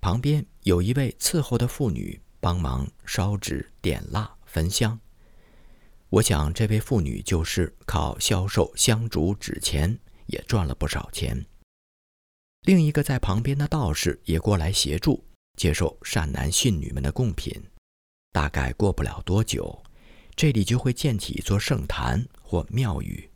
[0.00, 4.98] 旁边有一位伺候的妇女帮忙烧纸、点蜡、焚香。
[6.08, 11.46] 我想这位妇女就是靠销售香烛纸钱也赚了不少钱。
[12.62, 15.24] 另一个在旁边的道士也过来协助，
[15.56, 17.62] 接受善男信女们的贡品。
[18.32, 19.82] 大概过不了多久，
[20.36, 23.30] 这里就会建起一座圣坛或庙宇。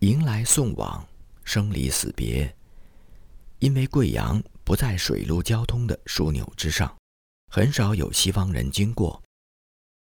[0.00, 1.06] 迎来送往，
[1.44, 2.56] 生离死别。
[3.60, 6.96] 因为贵阳不在水陆交通的枢纽之上，
[7.52, 9.22] 很少有西方人经过。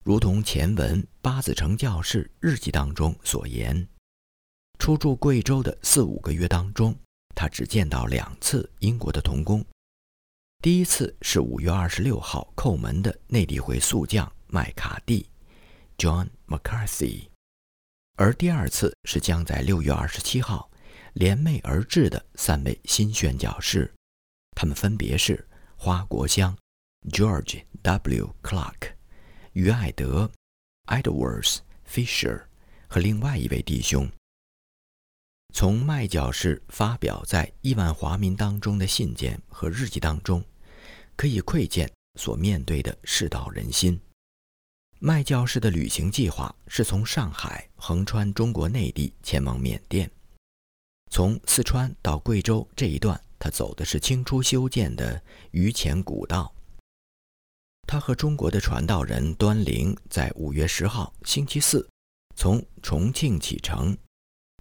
[0.03, 3.87] 如同前文八字城教士日记当中所言，
[4.77, 6.95] 初住贵州的四五个月当中，
[7.35, 9.65] 他只见到两次英国的童工。
[10.61, 15.25] 第一次是五月二十六号叩门的内地会宿将麦卡蒂
[15.97, 17.29] （John McCarthy），
[18.17, 20.69] 而第二次是将在六月二十七号
[21.13, 23.93] 联袂而至的三位新宣教士，
[24.61, 26.53] 他们分别是花国香
[27.11, 28.35] （George W.
[28.43, 28.91] Clark）、
[29.53, 30.29] 于爱德
[30.87, 32.43] （Edwards Fisher）
[32.89, 34.11] 和另外一位弟兄。
[35.53, 40.43] 从麦教士发表在亿万华民当中的信件和日记当中，
[41.15, 43.97] 可以窥见所面对的世道人心。
[44.99, 50.11] 麦教士的旅行计划是从上海横穿中国内地前往缅甸，
[51.09, 56.53] 从四川到贵州这一段，他走的是清初修建的榆钱古道。
[57.87, 61.89] 他和中国的传道人端灵在五月十号星期四
[62.35, 63.97] 从重庆启程。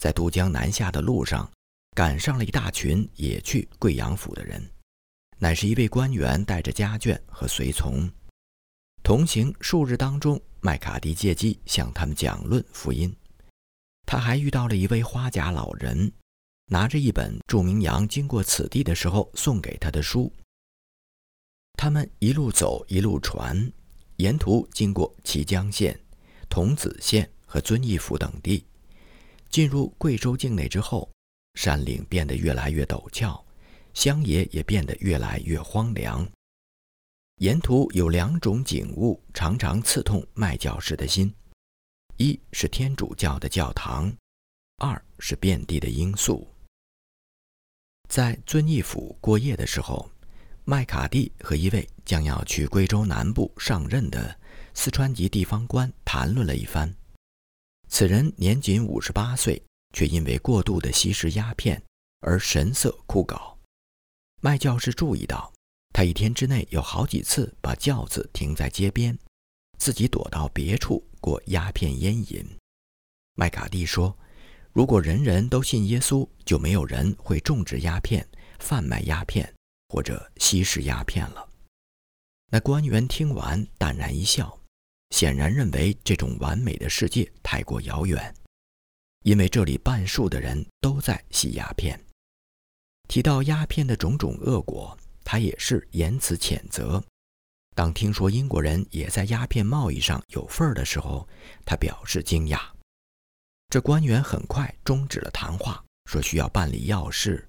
[0.01, 1.51] 在渡江南下的路上，
[1.95, 4.71] 赶上了一大群也去贵阳府的人，
[5.39, 8.09] 乃是一位官员带着家眷和随从。
[9.03, 13.15] 同行数日当中，麦卡蒂借机向他们讲论福音。
[14.07, 16.13] 他还遇到了一位花甲老人，
[16.69, 20.31] 拿着一本祝明阳经过此地的时候送给他的书。
[21.73, 23.73] 他们一路走一路传，
[24.17, 25.99] 沿途经过綦江县、
[26.51, 28.65] 桐梓县和遵义府等地。
[29.49, 31.11] 进入贵州境内之后，
[31.55, 33.43] 山岭变得越来越陡峭，
[33.95, 36.29] 乡野也变得越来越荒凉。
[37.37, 41.33] 沿途有两种景物常常刺痛麦教士的心：
[42.19, 44.13] 一是天主教的教堂，
[44.79, 46.47] 二是遍地的罂粟。
[48.09, 50.11] 在遵义府过夜的时候，
[50.65, 54.39] 麦卡蒂和一位将要去贵州南部上任的
[54.75, 56.95] 四川籍地方官谈论了一番。
[57.89, 59.63] 此人年仅五十八岁，
[59.95, 61.83] 却因为过度的吸食鸦片
[62.21, 63.57] 而神色枯槁。
[64.41, 65.53] 麦教士注意到，
[65.93, 69.19] 他一天之内有好几次把轿子停在街边，
[69.79, 72.45] 自己躲到别处过鸦片烟瘾。
[73.35, 74.17] 麦卡蒂说
[74.73, 78.27] ：“如果人人都信耶稣，就没有人会种植鸦片、
[78.59, 79.53] 贩卖鸦片
[79.89, 81.49] 或者吸食鸦片了。”
[82.51, 84.59] 那官员听完，淡然一笑。
[85.11, 88.35] 显然认为这种完美的世界太过遥远，
[89.23, 91.99] 因为这里半数的人都在吸鸦片。
[93.09, 94.95] 提到鸦片的种种恶果，
[95.25, 97.03] 他也是言辞谴责。
[97.75, 101.27] 当听说英国人也在鸦片贸易上有份儿的时候，
[101.65, 102.61] 他表示惊讶。
[103.71, 107.47] 这官员很快终止了谈话，说需要办理要事。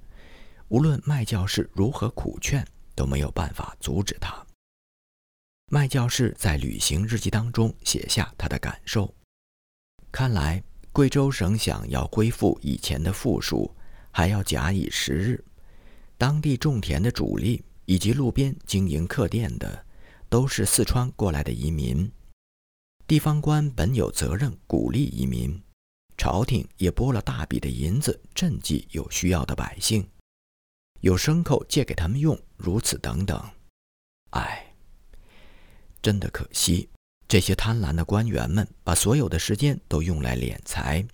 [0.68, 4.46] 无论麦教士如何苦劝，都没有办法阻止他。
[5.72, 9.14] 麦教士在旅行日记当中写下他的感受：
[10.12, 10.62] 看来
[10.92, 13.74] 贵州省想要恢复以前的富庶，
[14.12, 15.42] 还要假以时日。
[16.18, 19.86] 当地种田的主力以及路边经营客店的，
[20.28, 22.12] 都是四川过来的移民。
[23.08, 25.58] 地方官本有责任鼓励移民。
[26.20, 30.06] 朝廷也拨了大笔的银子赈济有需要的百姓，
[31.00, 33.42] 有牲口借给他们用，如此等等。
[34.32, 34.76] 唉，
[36.02, 36.90] 真的可惜，
[37.26, 41.08] 这些贪婪的官员们把所有的时间都用来敛财。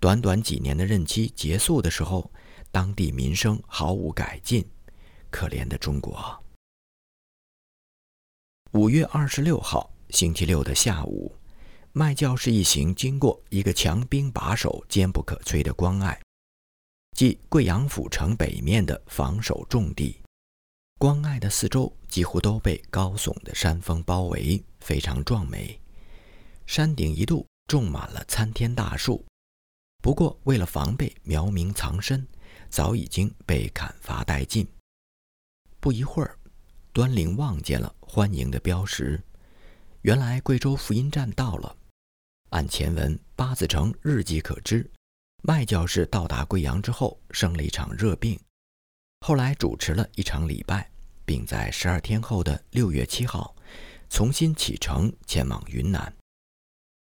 [0.00, 2.28] 短短几年的任期结束的时候，
[2.72, 4.68] 当地民生毫无改进。
[5.30, 6.42] 可怜的中国！
[8.72, 11.32] 五月二十六号，星期六的下午。
[11.98, 16.16] 麦教士一行经过一个强兵把守、坚不可摧的关隘，
[17.16, 20.16] 即贵阳府城北面的防守重地。
[20.96, 25.76] 关隘的四周几乎都被高耸的山峰包围，非常壮美。
[26.66, 29.26] 山顶一度种满了参天大树，
[30.00, 32.24] 不过为了防备苗民藏身，
[32.70, 34.64] 早已经被砍伐殆尽。
[35.80, 36.38] 不一会儿，
[36.92, 39.20] 端陵望见了欢迎的标识，
[40.02, 41.74] 原来贵州福音站到了。
[42.50, 44.88] 按前文八字成日记可知，
[45.42, 48.38] 麦教士到达贵阳之后生了一场热病，
[49.20, 50.90] 后来主持了一场礼拜，
[51.24, 53.54] 并在十二天后的六月七号
[54.08, 56.12] 重新启程前往云南。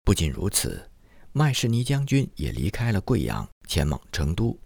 [0.04, 0.90] 不仅如此，
[1.32, 4.60] 麦士尼将军也离开了贵阳前往成都，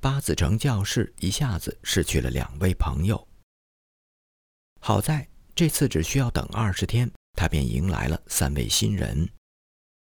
[0.00, 3.26] 八子城教士一下子失去了两位朋友。
[4.80, 9.26] 好在这次只需要等二十天，他便迎来了三位新人。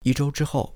[0.03, 0.75] 一周之后，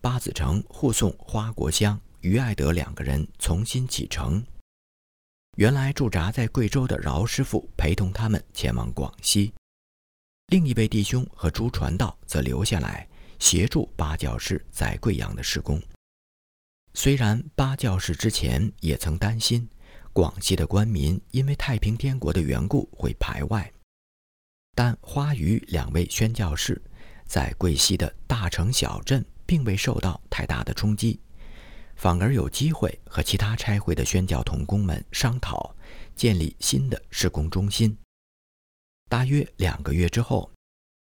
[0.00, 4.44] 八子成护送花国香、于爱德两个人重新启程。
[5.56, 9.52] 原来驻扎在贵州的饶师傅陪同他们前往广西，
[10.46, 13.08] 另一位弟兄和朱传道则留下来
[13.40, 15.82] 协助八教士在贵阳的施工。
[16.94, 19.68] 虽然八教士之前也曾担心
[20.12, 23.72] 广西的官民因为太平天国的缘故会排外，
[24.76, 26.80] 但花余两位宣教士。
[27.28, 31.20] 在贵西的大城小镇，并未受到太大的冲击，
[31.94, 35.76] 反而有机会和其他拆毁的宣教童工们商讨
[36.16, 37.96] 建立新的施工中心。
[39.10, 40.50] 大约两个月之后，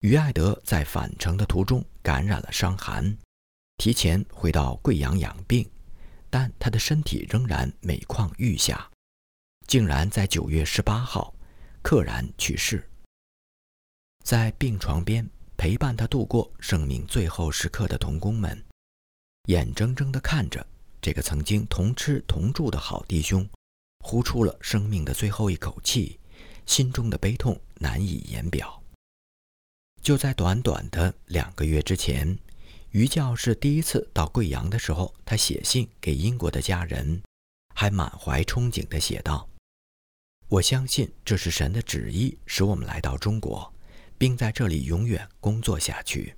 [0.01, 3.17] 于爱德在返程的途中感染了伤寒，
[3.79, 5.67] 提前回到贵阳养病，
[6.29, 8.91] 但他的身体仍然每况愈下，
[9.67, 11.35] 竟然在九月十八号
[11.83, 12.87] 溘然去世。
[14.23, 15.27] 在病床边。
[15.63, 18.61] 陪伴他度过生命最后时刻的童工们，
[19.45, 20.67] 眼睁睁地看着
[21.01, 23.49] 这个曾经同吃同住的好弟兄，
[24.01, 26.19] 呼出了生命的最后一口气，
[26.67, 28.83] 心中的悲痛难以言表。
[30.03, 32.37] 就在短短的两个月之前，
[32.91, 37.23] 于教士第一次到贵阳的时候，他写信给英国的家人，
[37.73, 39.49] 还满怀憧憬地写道
[40.51, 43.72] ：“我相信这是神的旨意，使我们来到中国。”
[44.23, 46.33] 并在这里永远工作下去，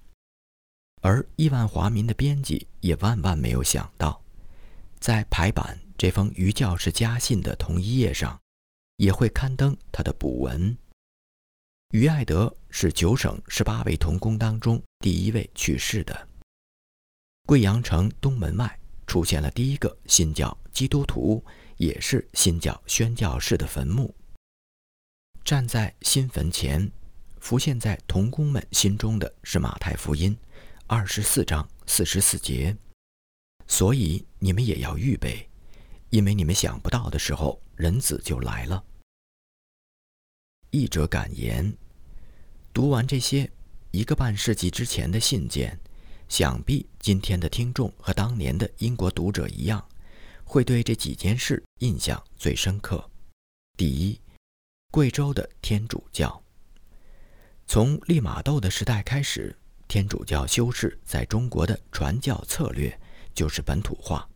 [1.02, 4.24] 而亿万华民的编辑也万万没有想到，
[4.98, 8.40] 在排版这封于教士家信的同一页上，
[8.96, 10.74] 也会刊登他的补文。
[11.90, 16.28] 于爱德是九省十八位童工当中第一位去世的。
[17.44, 21.44] 贵阳城东门外出现了第一个新教基督徒，
[21.76, 24.14] 也是新教宣教士的坟墓。
[25.44, 26.90] 站在新坟前。
[27.44, 30.34] 浮现在童工们心中的是马太福音
[30.86, 32.74] 二十四章四十四节，
[33.66, 35.46] 所以你们也要预备，
[36.08, 38.82] 因为你们想不到的时候，人子就来了。
[40.70, 41.76] 译者感言：
[42.72, 43.52] 读完这些
[43.90, 45.78] 一个半世纪之前的信件，
[46.30, 49.86] 想必今天的听众和当年的英国读者一样，
[50.44, 53.10] 会对这几件事印象最深刻。
[53.76, 54.18] 第一，
[54.90, 56.43] 贵州的天主教。
[57.66, 59.56] 从利玛窦的时代开始，
[59.88, 62.98] 天主教修士在中国的传教策略
[63.34, 64.28] 就是本土化。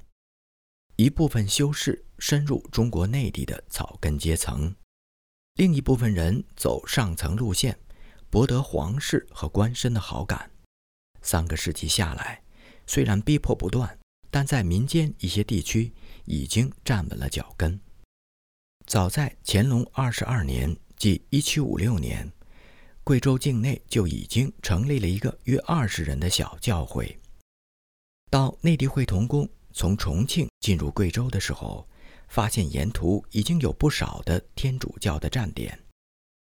[0.97, 4.74] 一部分修士深入中国内地的草根阶层，
[5.55, 7.79] 另一部分人走上层路线，
[8.31, 10.51] 博得皇室和官绅的好感。
[11.22, 12.43] 三个世纪下来，
[12.87, 13.97] 虽然逼迫不断，
[14.31, 15.93] 但在民间一些地区
[16.24, 17.79] 已经站稳了脚跟。
[18.87, 22.33] 早在乾隆二十二年，即一七五六年。
[23.09, 27.19] 贵州境内就已经成立了一个约二十人的小教会。
[28.31, 31.89] 到内地会同工从重庆进入贵州的时候，
[32.29, 35.83] 发现沿途已经有不少的天主教的站点，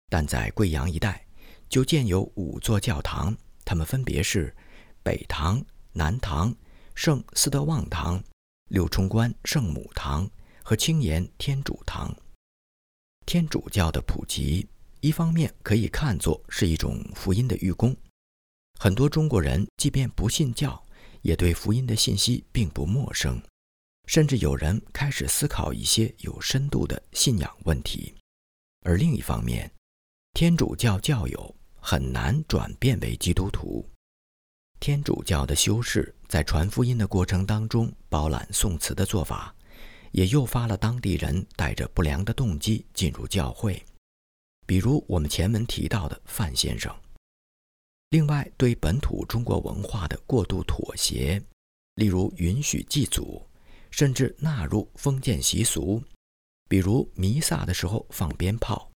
[0.07, 1.25] 但在贵阳一带
[1.67, 3.35] 就建有五座教堂，
[3.65, 4.55] 它们分别是
[5.01, 6.55] 北堂、南堂、
[6.93, 8.23] 圣斯德旺堂、
[8.69, 10.29] 六冲关圣母堂
[10.61, 12.15] 和青岩天主堂。
[13.25, 14.67] 天主教的普及，
[15.01, 17.95] 一方面可以看作是一种福音的预功，
[18.79, 20.81] 很多中国人即便不信教。
[21.23, 23.39] 也对福音的信息并不陌生，
[24.07, 28.15] 甚至有人开始思考一些有深度的信仰问题。
[28.81, 29.71] 而另一方面，
[30.33, 33.87] 天主教教友很难转变为基督徒。
[34.79, 39.55] 天主教的修士在传福音的过程当中包揽宋词的做法，
[40.13, 43.85] 也诱发了当地人带着不良的动机进入教会，
[44.65, 46.93] 比如我们前文提到的范先生。
[48.09, 51.41] 另外，对本土中国文化的过度妥协，
[51.95, 53.41] 例如允许祭祖，
[53.89, 56.03] 甚至纳入封建习俗，
[56.67, 58.91] 比如弥撒的时候放鞭炮，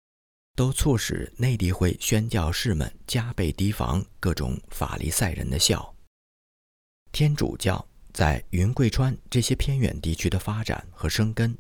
[0.55, 5.93] 都促使内地会宣教士们加倍提防各种法利赛人的笑。
[7.11, 11.57] 天主教在云贵川这些偏远地区的发展和生根，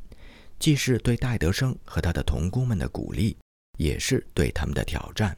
[0.57, 3.35] 既是对戴德生和他的同工们的鼓励，
[3.77, 5.37] 也是对他们的挑战。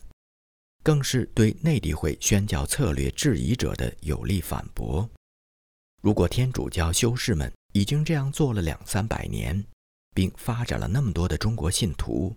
[0.84, 5.09] 更是对内地会宣教策略质疑者的有力反驳。
[6.01, 9.63] 如果天主教修士们已经这样做了两三百年，
[10.13, 12.36] 并发展了那么多的中国信徒，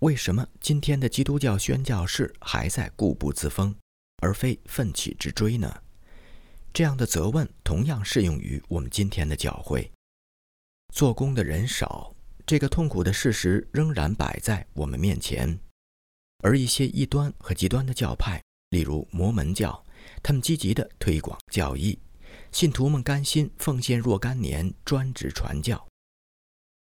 [0.00, 3.74] 为什么今天的基督教宣教士还在固步自封，
[4.18, 5.82] 而非奋起直追呢？
[6.74, 9.90] 这样的责问同样适用于我们今天的教会。
[10.92, 12.14] 做工的人少，
[12.44, 15.58] 这个痛苦的事实仍然摆在我们面前。
[16.38, 19.84] 而一些异端和极端的教派，例如摩门教，
[20.22, 21.98] 他们积极地推广教义，
[22.50, 25.86] 信徒们甘心奉献若干年，专职传教。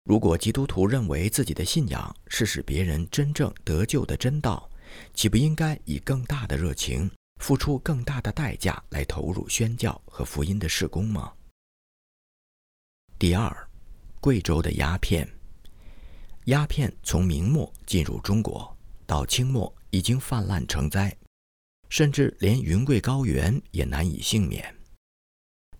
[0.04, 4.70] 如果基督徒认为自己的信仰是使别人真正得救的真道，
[5.14, 11.32] 岂不应该以更大的热情，付出更大的代价来投入宣教和福音的事工吗？
[13.18, 13.68] 第二，
[14.20, 15.28] 贵州的鸦片，
[16.50, 18.76] 鸦片从明末进入中国。
[19.06, 21.16] 到清末已经泛滥成灾，
[21.88, 24.72] 甚至连云贵高原也难以幸免。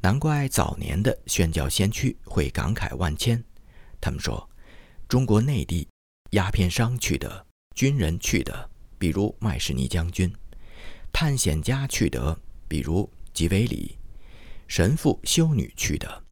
[0.01, 3.43] 难怪早年的宣教先驱会感慨万千。
[4.01, 4.49] 他们说，
[5.09, 5.89] 中国内地
[6.31, 10.29] 鸦片商去的，军人去的，比如麦士尼将军；
[11.13, 13.97] 探险家去的，比如吉维里；
[14.69, 16.25] 神父修女去的。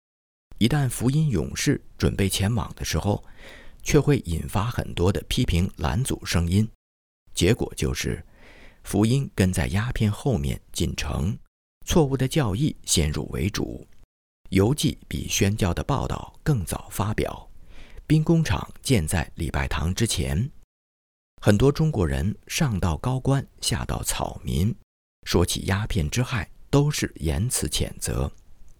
[0.58, 3.24] 一旦福音勇士准备前往的时候，
[3.88, 6.68] 却会引发很多的批评拦阻声音。
[7.32, 8.22] 结果就是，
[8.84, 11.34] 福音跟在鸦片后面进城，
[11.86, 13.88] 错误的教义先入为主，
[14.50, 17.48] 游记比宣教的报道更早发表，
[18.06, 20.50] 兵工厂建在礼拜堂之前，
[21.40, 24.74] 很多中国人上到高官，下到草民，
[25.22, 28.30] 说起鸦片之害，都是言辞谴责，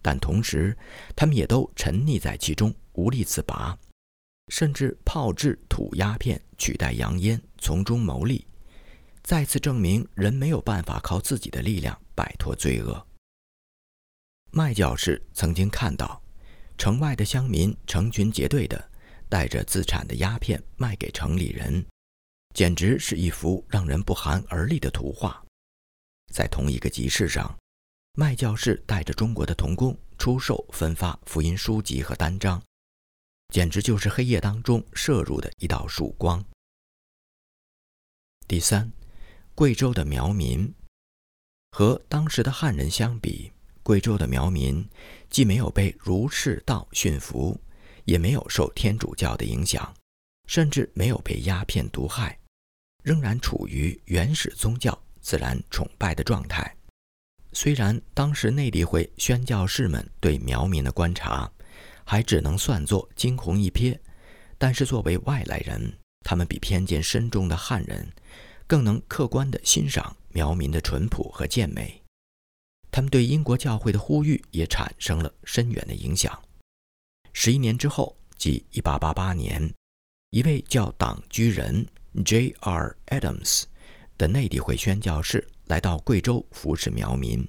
[0.03, 0.77] 但同时，
[1.17, 3.75] 他们也都沉溺在其中，无力自拔。
[4.49, 8.47] 甚至炮制土鸦片取代洋烟，从中牟利，
[9.23, 13.07] 再次证明人没有办法靠自己的力量摆脱罪恶。
[14.51, 16.23] 麦教士曾经看到，
[16.77, 18.91] 城外的乡民成群结队的
[19.29, 21.85] 带着自产的鸦片卖给城里人，
[22.55, 25.45] 简直是一幅让人不寒而栗的图画。
[26.33, 27.55] 在同一个集市上，
[28.15, 32.63] 麦教士带着中国的童工出售分发福音书籍和单张。
[33.49, 36.45] 简直就是黑夜当中射入的一道曙光。
[38.47, 38.93] 第三，
[39.55, 40.73] 贵州的苗民
[41.71, 43.51] 和当时的汉人相比，
[43.83, 44.87] 贵州的苗民
[45.31, 47.59] 既没有被儒释道驯服，
[48.05, 49.95] 也没有受天主教的影响，
[50.47, 52.39] 甚至没有被鸦片毒害，
[53.03, 56.77] 仍然处于原始宗教自然崇拜的状态。
[57.55, 61.51] 虽然当时内地会宣教士们对苗民的观察。
[62.11, 63.99] 还只能算作惊鸿一瞥，
[64.57, 65.93] 但是作为外来人，
[66.25, 68.11] 他们比偏见深重的汉人
[68.67, 72.03] 更能客观地欣赏苗民的淳朴和健美。
[72.91, 76.43] 他们对英国教会的呼吁也产生了深远的影响。
[77.35, 79.75] 十一年之后，即1888年，
[80.31, 81.87] 一位叫党居人
[82.25, 82.97] J.R.
[83.09, 83.65] Adams
[84.17, 87.47] 的内地会宣教士来到贵州服侍苗民。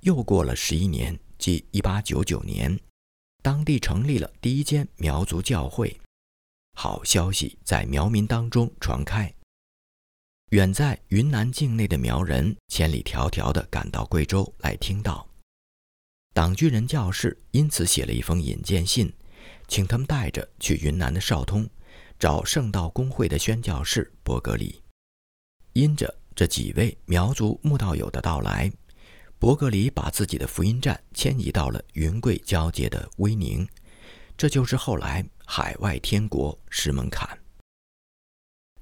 [0.00, 2.78] 又过了十一年，即1899年。
[3.42, 6.00] 当地成立了第一间苗族教会，
[6.74, 9.32] 好消息在苗民当中传开。
[10.50, 15.26] 远在云南境内的苗人千里迢迢地赶到贵州来听到。
[16.34, 19.12] 党居人教士因此写了一封引荐信，
[19.68, 21.68] 请他们带着去云南的昭通，
[22.18, 24.82] 找圣道公会的宣教士伯格里。
[25.72, 28.70] 因着这几位苗族慕道友的到来，
[29.40, 33.66] 伯格里把自己的福音站迁移到了云贵交界的威宁，
[34.36, 37.26] 这就是后来海外天国石门坎。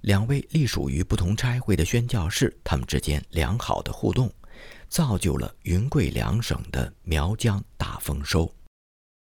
[0.00, 4.28] 两位隶属于不同差会的宣教士，他们之间良好的互动，
[4.88, 8.52] 造就了云贵两省的苗疆大丰收。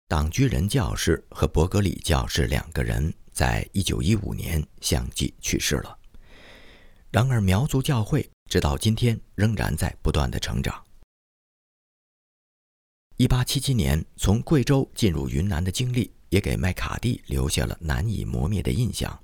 [0.06, 5.98] 党居人教士和伯格里教士两个人，在一九一五年相继去世了。
[7.10, 10.80] 然而，苗族教会直到今天仍然在不断的成长。
[13.18, 19.20] 一八七七年从贵州进入云南的经历，也给麦卡蒂留下了难以磨灭的印象，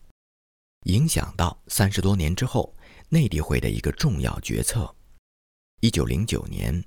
[0.87, 2.75] 影响到三十多年之后
[3.09, 4.93] 内地会的一个重要决策。
[5.81, 6.85] 一九零九年，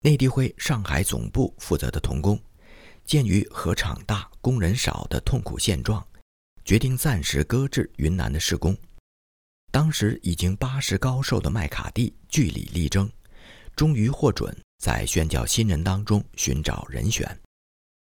[0.00, 2.36] 内地会上海总部负责的童工，
[3.04, 6.04] 鉴于河场大、工人少的痛苦现状，
[6.64, 8.76] 决定暂时搁置云南的施工。
[9.70, 13.08] 当时已经八十高寿的麦卡蒂据理力争，
[13.76, 17.40] 终于获准在宣教新人当中寻找人选。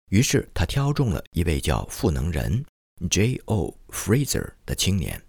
[0.09, 2.63] 于是他挑中了一位叫赋能人
[3.09, 3.75] J.O.
[3.89, 5.21] Fraser 的青年。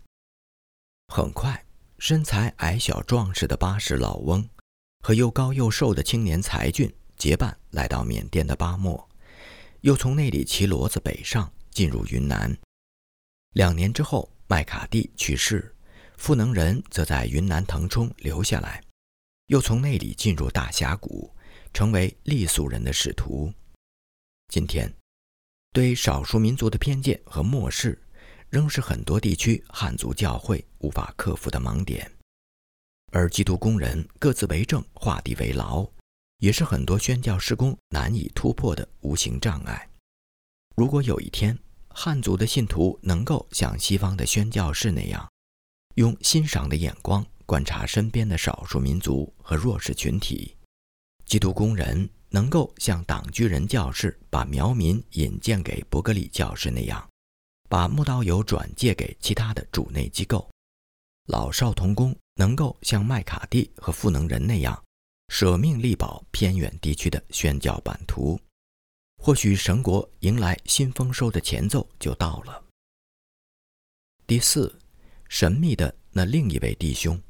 [1.09, 1.64] 很快，
[1.99, 4.47] 身材矮小壮实的巴士老翁
[5.01, 9.09] 和又高又瘦的青年才俊结伴来到缅甸的巴莫，
[9.80, 12.55] 又从那里骑骡子北上，进入云南。
[13.53, 15.70] 两年之后，麦卡蒂去世。
[16.16, 18.80] 赋能人则在云南腾冲留下来，
[19.47, 21.31] 又从那里进入大峡谷，
[21.73, 23.53] 成为傈僳人的使徒。
[24.49, 24.93] 今天，
[25.73, 28.01] 对少数民族的偏见和漠视，
[28.49, 32.11] 仍是很多地区汉族教会无法克服的盲点。
[33.13, 35.87] 而基督工人各自为政、画地为牢，
[36.39, 39.89] 也是很多宣教施工难以突破的无形障碍。
[40.75, 41.57] 如果有一天，
[41.89, 45.31] 汉族的信徒能够像西方的宣教士那样，
[45.97, 50.57] 用欣赏的眼光观察身边的少数民族和弱势群体，
[51.27, 57.07] 基督工人能够像党居人教士把苗民引荐给伯格里教士那样，
[57.69, 60.49] 把木刀油转借给其他的主内机构；
[61.27, 64.83] 老少童工能够像麦卡蒂和赋能人那样，
[65.29, 68.41] 舍命力保偏远地区的宣教版图，
[69.19, 72.65] 或许神国迎来新丰收的前奏就到了。
[74.27, 74.79] 第四。
[75.27, 77.21] 神秘的那另一位弟兄，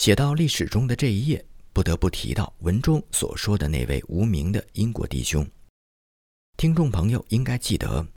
[0.00, 1.44] 写到历史中的这一页，
[1.74, 5.46] 不得不提到文中所说的那位无名的英国弟兄。
[6.56, 8.08] 听众朋友应该记得，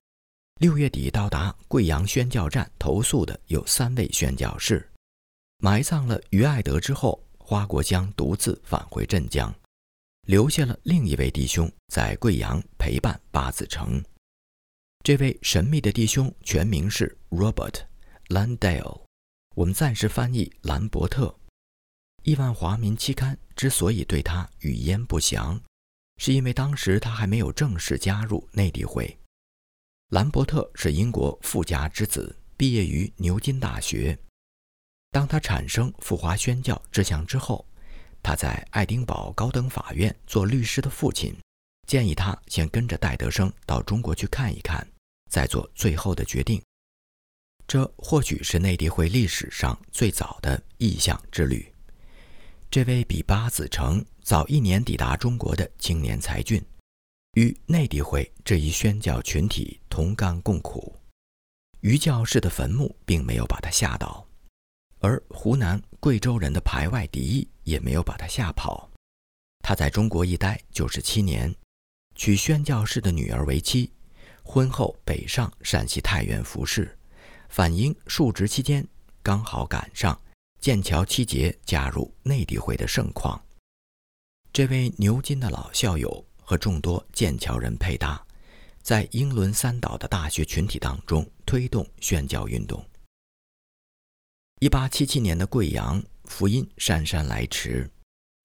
[0.61, 4.89] 六月底到达贵阳宣教站投诉的有三位宣教士，
[5.57, 9.53] 埋葬了于爱德之后，花国江独自返回镇江，
[10.25, 14.01] 留下了另一位弟兄在贵阳陪伴八子成。
[15.03, 17.81] 这位神秘的弟兄全名是 Robert。
[18.29, 19.01] Landale，
[19.53, 21.35] 我们暂时翻译兰伯特。
[22.23, 25.61] 亿万华民期刊之所以对他语焉不详，
[26.15, 29.19] 是因为当时他还没有正式加入内地会。
[30.11, 34.17] 兰伯特是英国富家之子，毕业于牛津大学。
[35.11, 37.67] 当他产生赴华宣教志向之后，
[38.21, 41.35] 他在爱丁堡高等法院做律师的父亲
[41.87, 44.87] 建议他先跟着戴德生到中国去看一看，
[45.29, 46.61] 再做最后的决定。
[47.67, 51.72] 这或许是内地会历史上最早的意向之旅。
[52.73, 56.59] 这位比八子成早一年抵达中国的青年才俊，
[57.33, 60.91] 与内地会这一宣教群体同甘共苦。
[61.81, 64.27] 于教士的坟墓并没有把他吓倒，
[65.01, 68.89] 而湖南、贵州人的排外敌意也没有把他吓跑。
[69.59, 71.53] 他在中国一待就是七年，
[72.15, 73.93] 娶宣教士的女儿为妻，
[74.41, 76.97] 婚后北上陕西太原服侍。
[77.49, 78.83] 反映述职期间
[79.21, 80.19] 刚好赶上
[80.63, 83.37] 剑桥七杰加入内地会的盛况。
[84.53, 88.25] 这位牛津的老校友和众多剑桥人配搭，
[88.81, 92.81] 在英伦三岛的大学群体当中推动宣教运动。
[94.61, 97.91] 一八七七年的贵阳，福音姗姗来迟，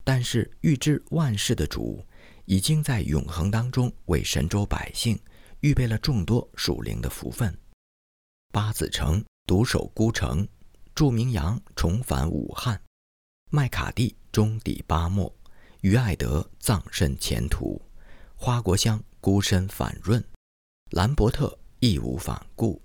[0.03, 2.05] 但是预知万事的主
[2.47, 5.17] 已经在永恒当中为神州百姓
[5.61, 7.57] 预备了众多属灵的福分。
[8.53, 10.45] 八子城独守孤城，
[10.99, 12.83] 祝明阳重返武汉，
[13.53, 15.33] 麦卡蒂终抵巴莫，
[15.83, 17.81] 于爱德葬身前途，
[18.35, 20.21] 花国香孤身返润，
[20.91, 22.83] 兰伯特义无反顾。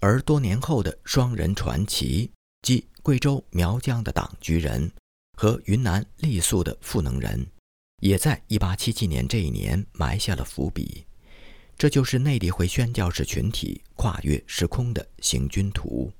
[0.00, 2.30] 而多年后的双人传奇，
[2.62, 4.90] 即贵州苗疆的党居人
[5.36, 7.46] 和云南傈僳的赋能人，
[8.00, 11.04] 也在1877年这一年埋下了伏笔。
[11.76, 16.10] 这就是内地会宣教士群体跨越时空的行军图。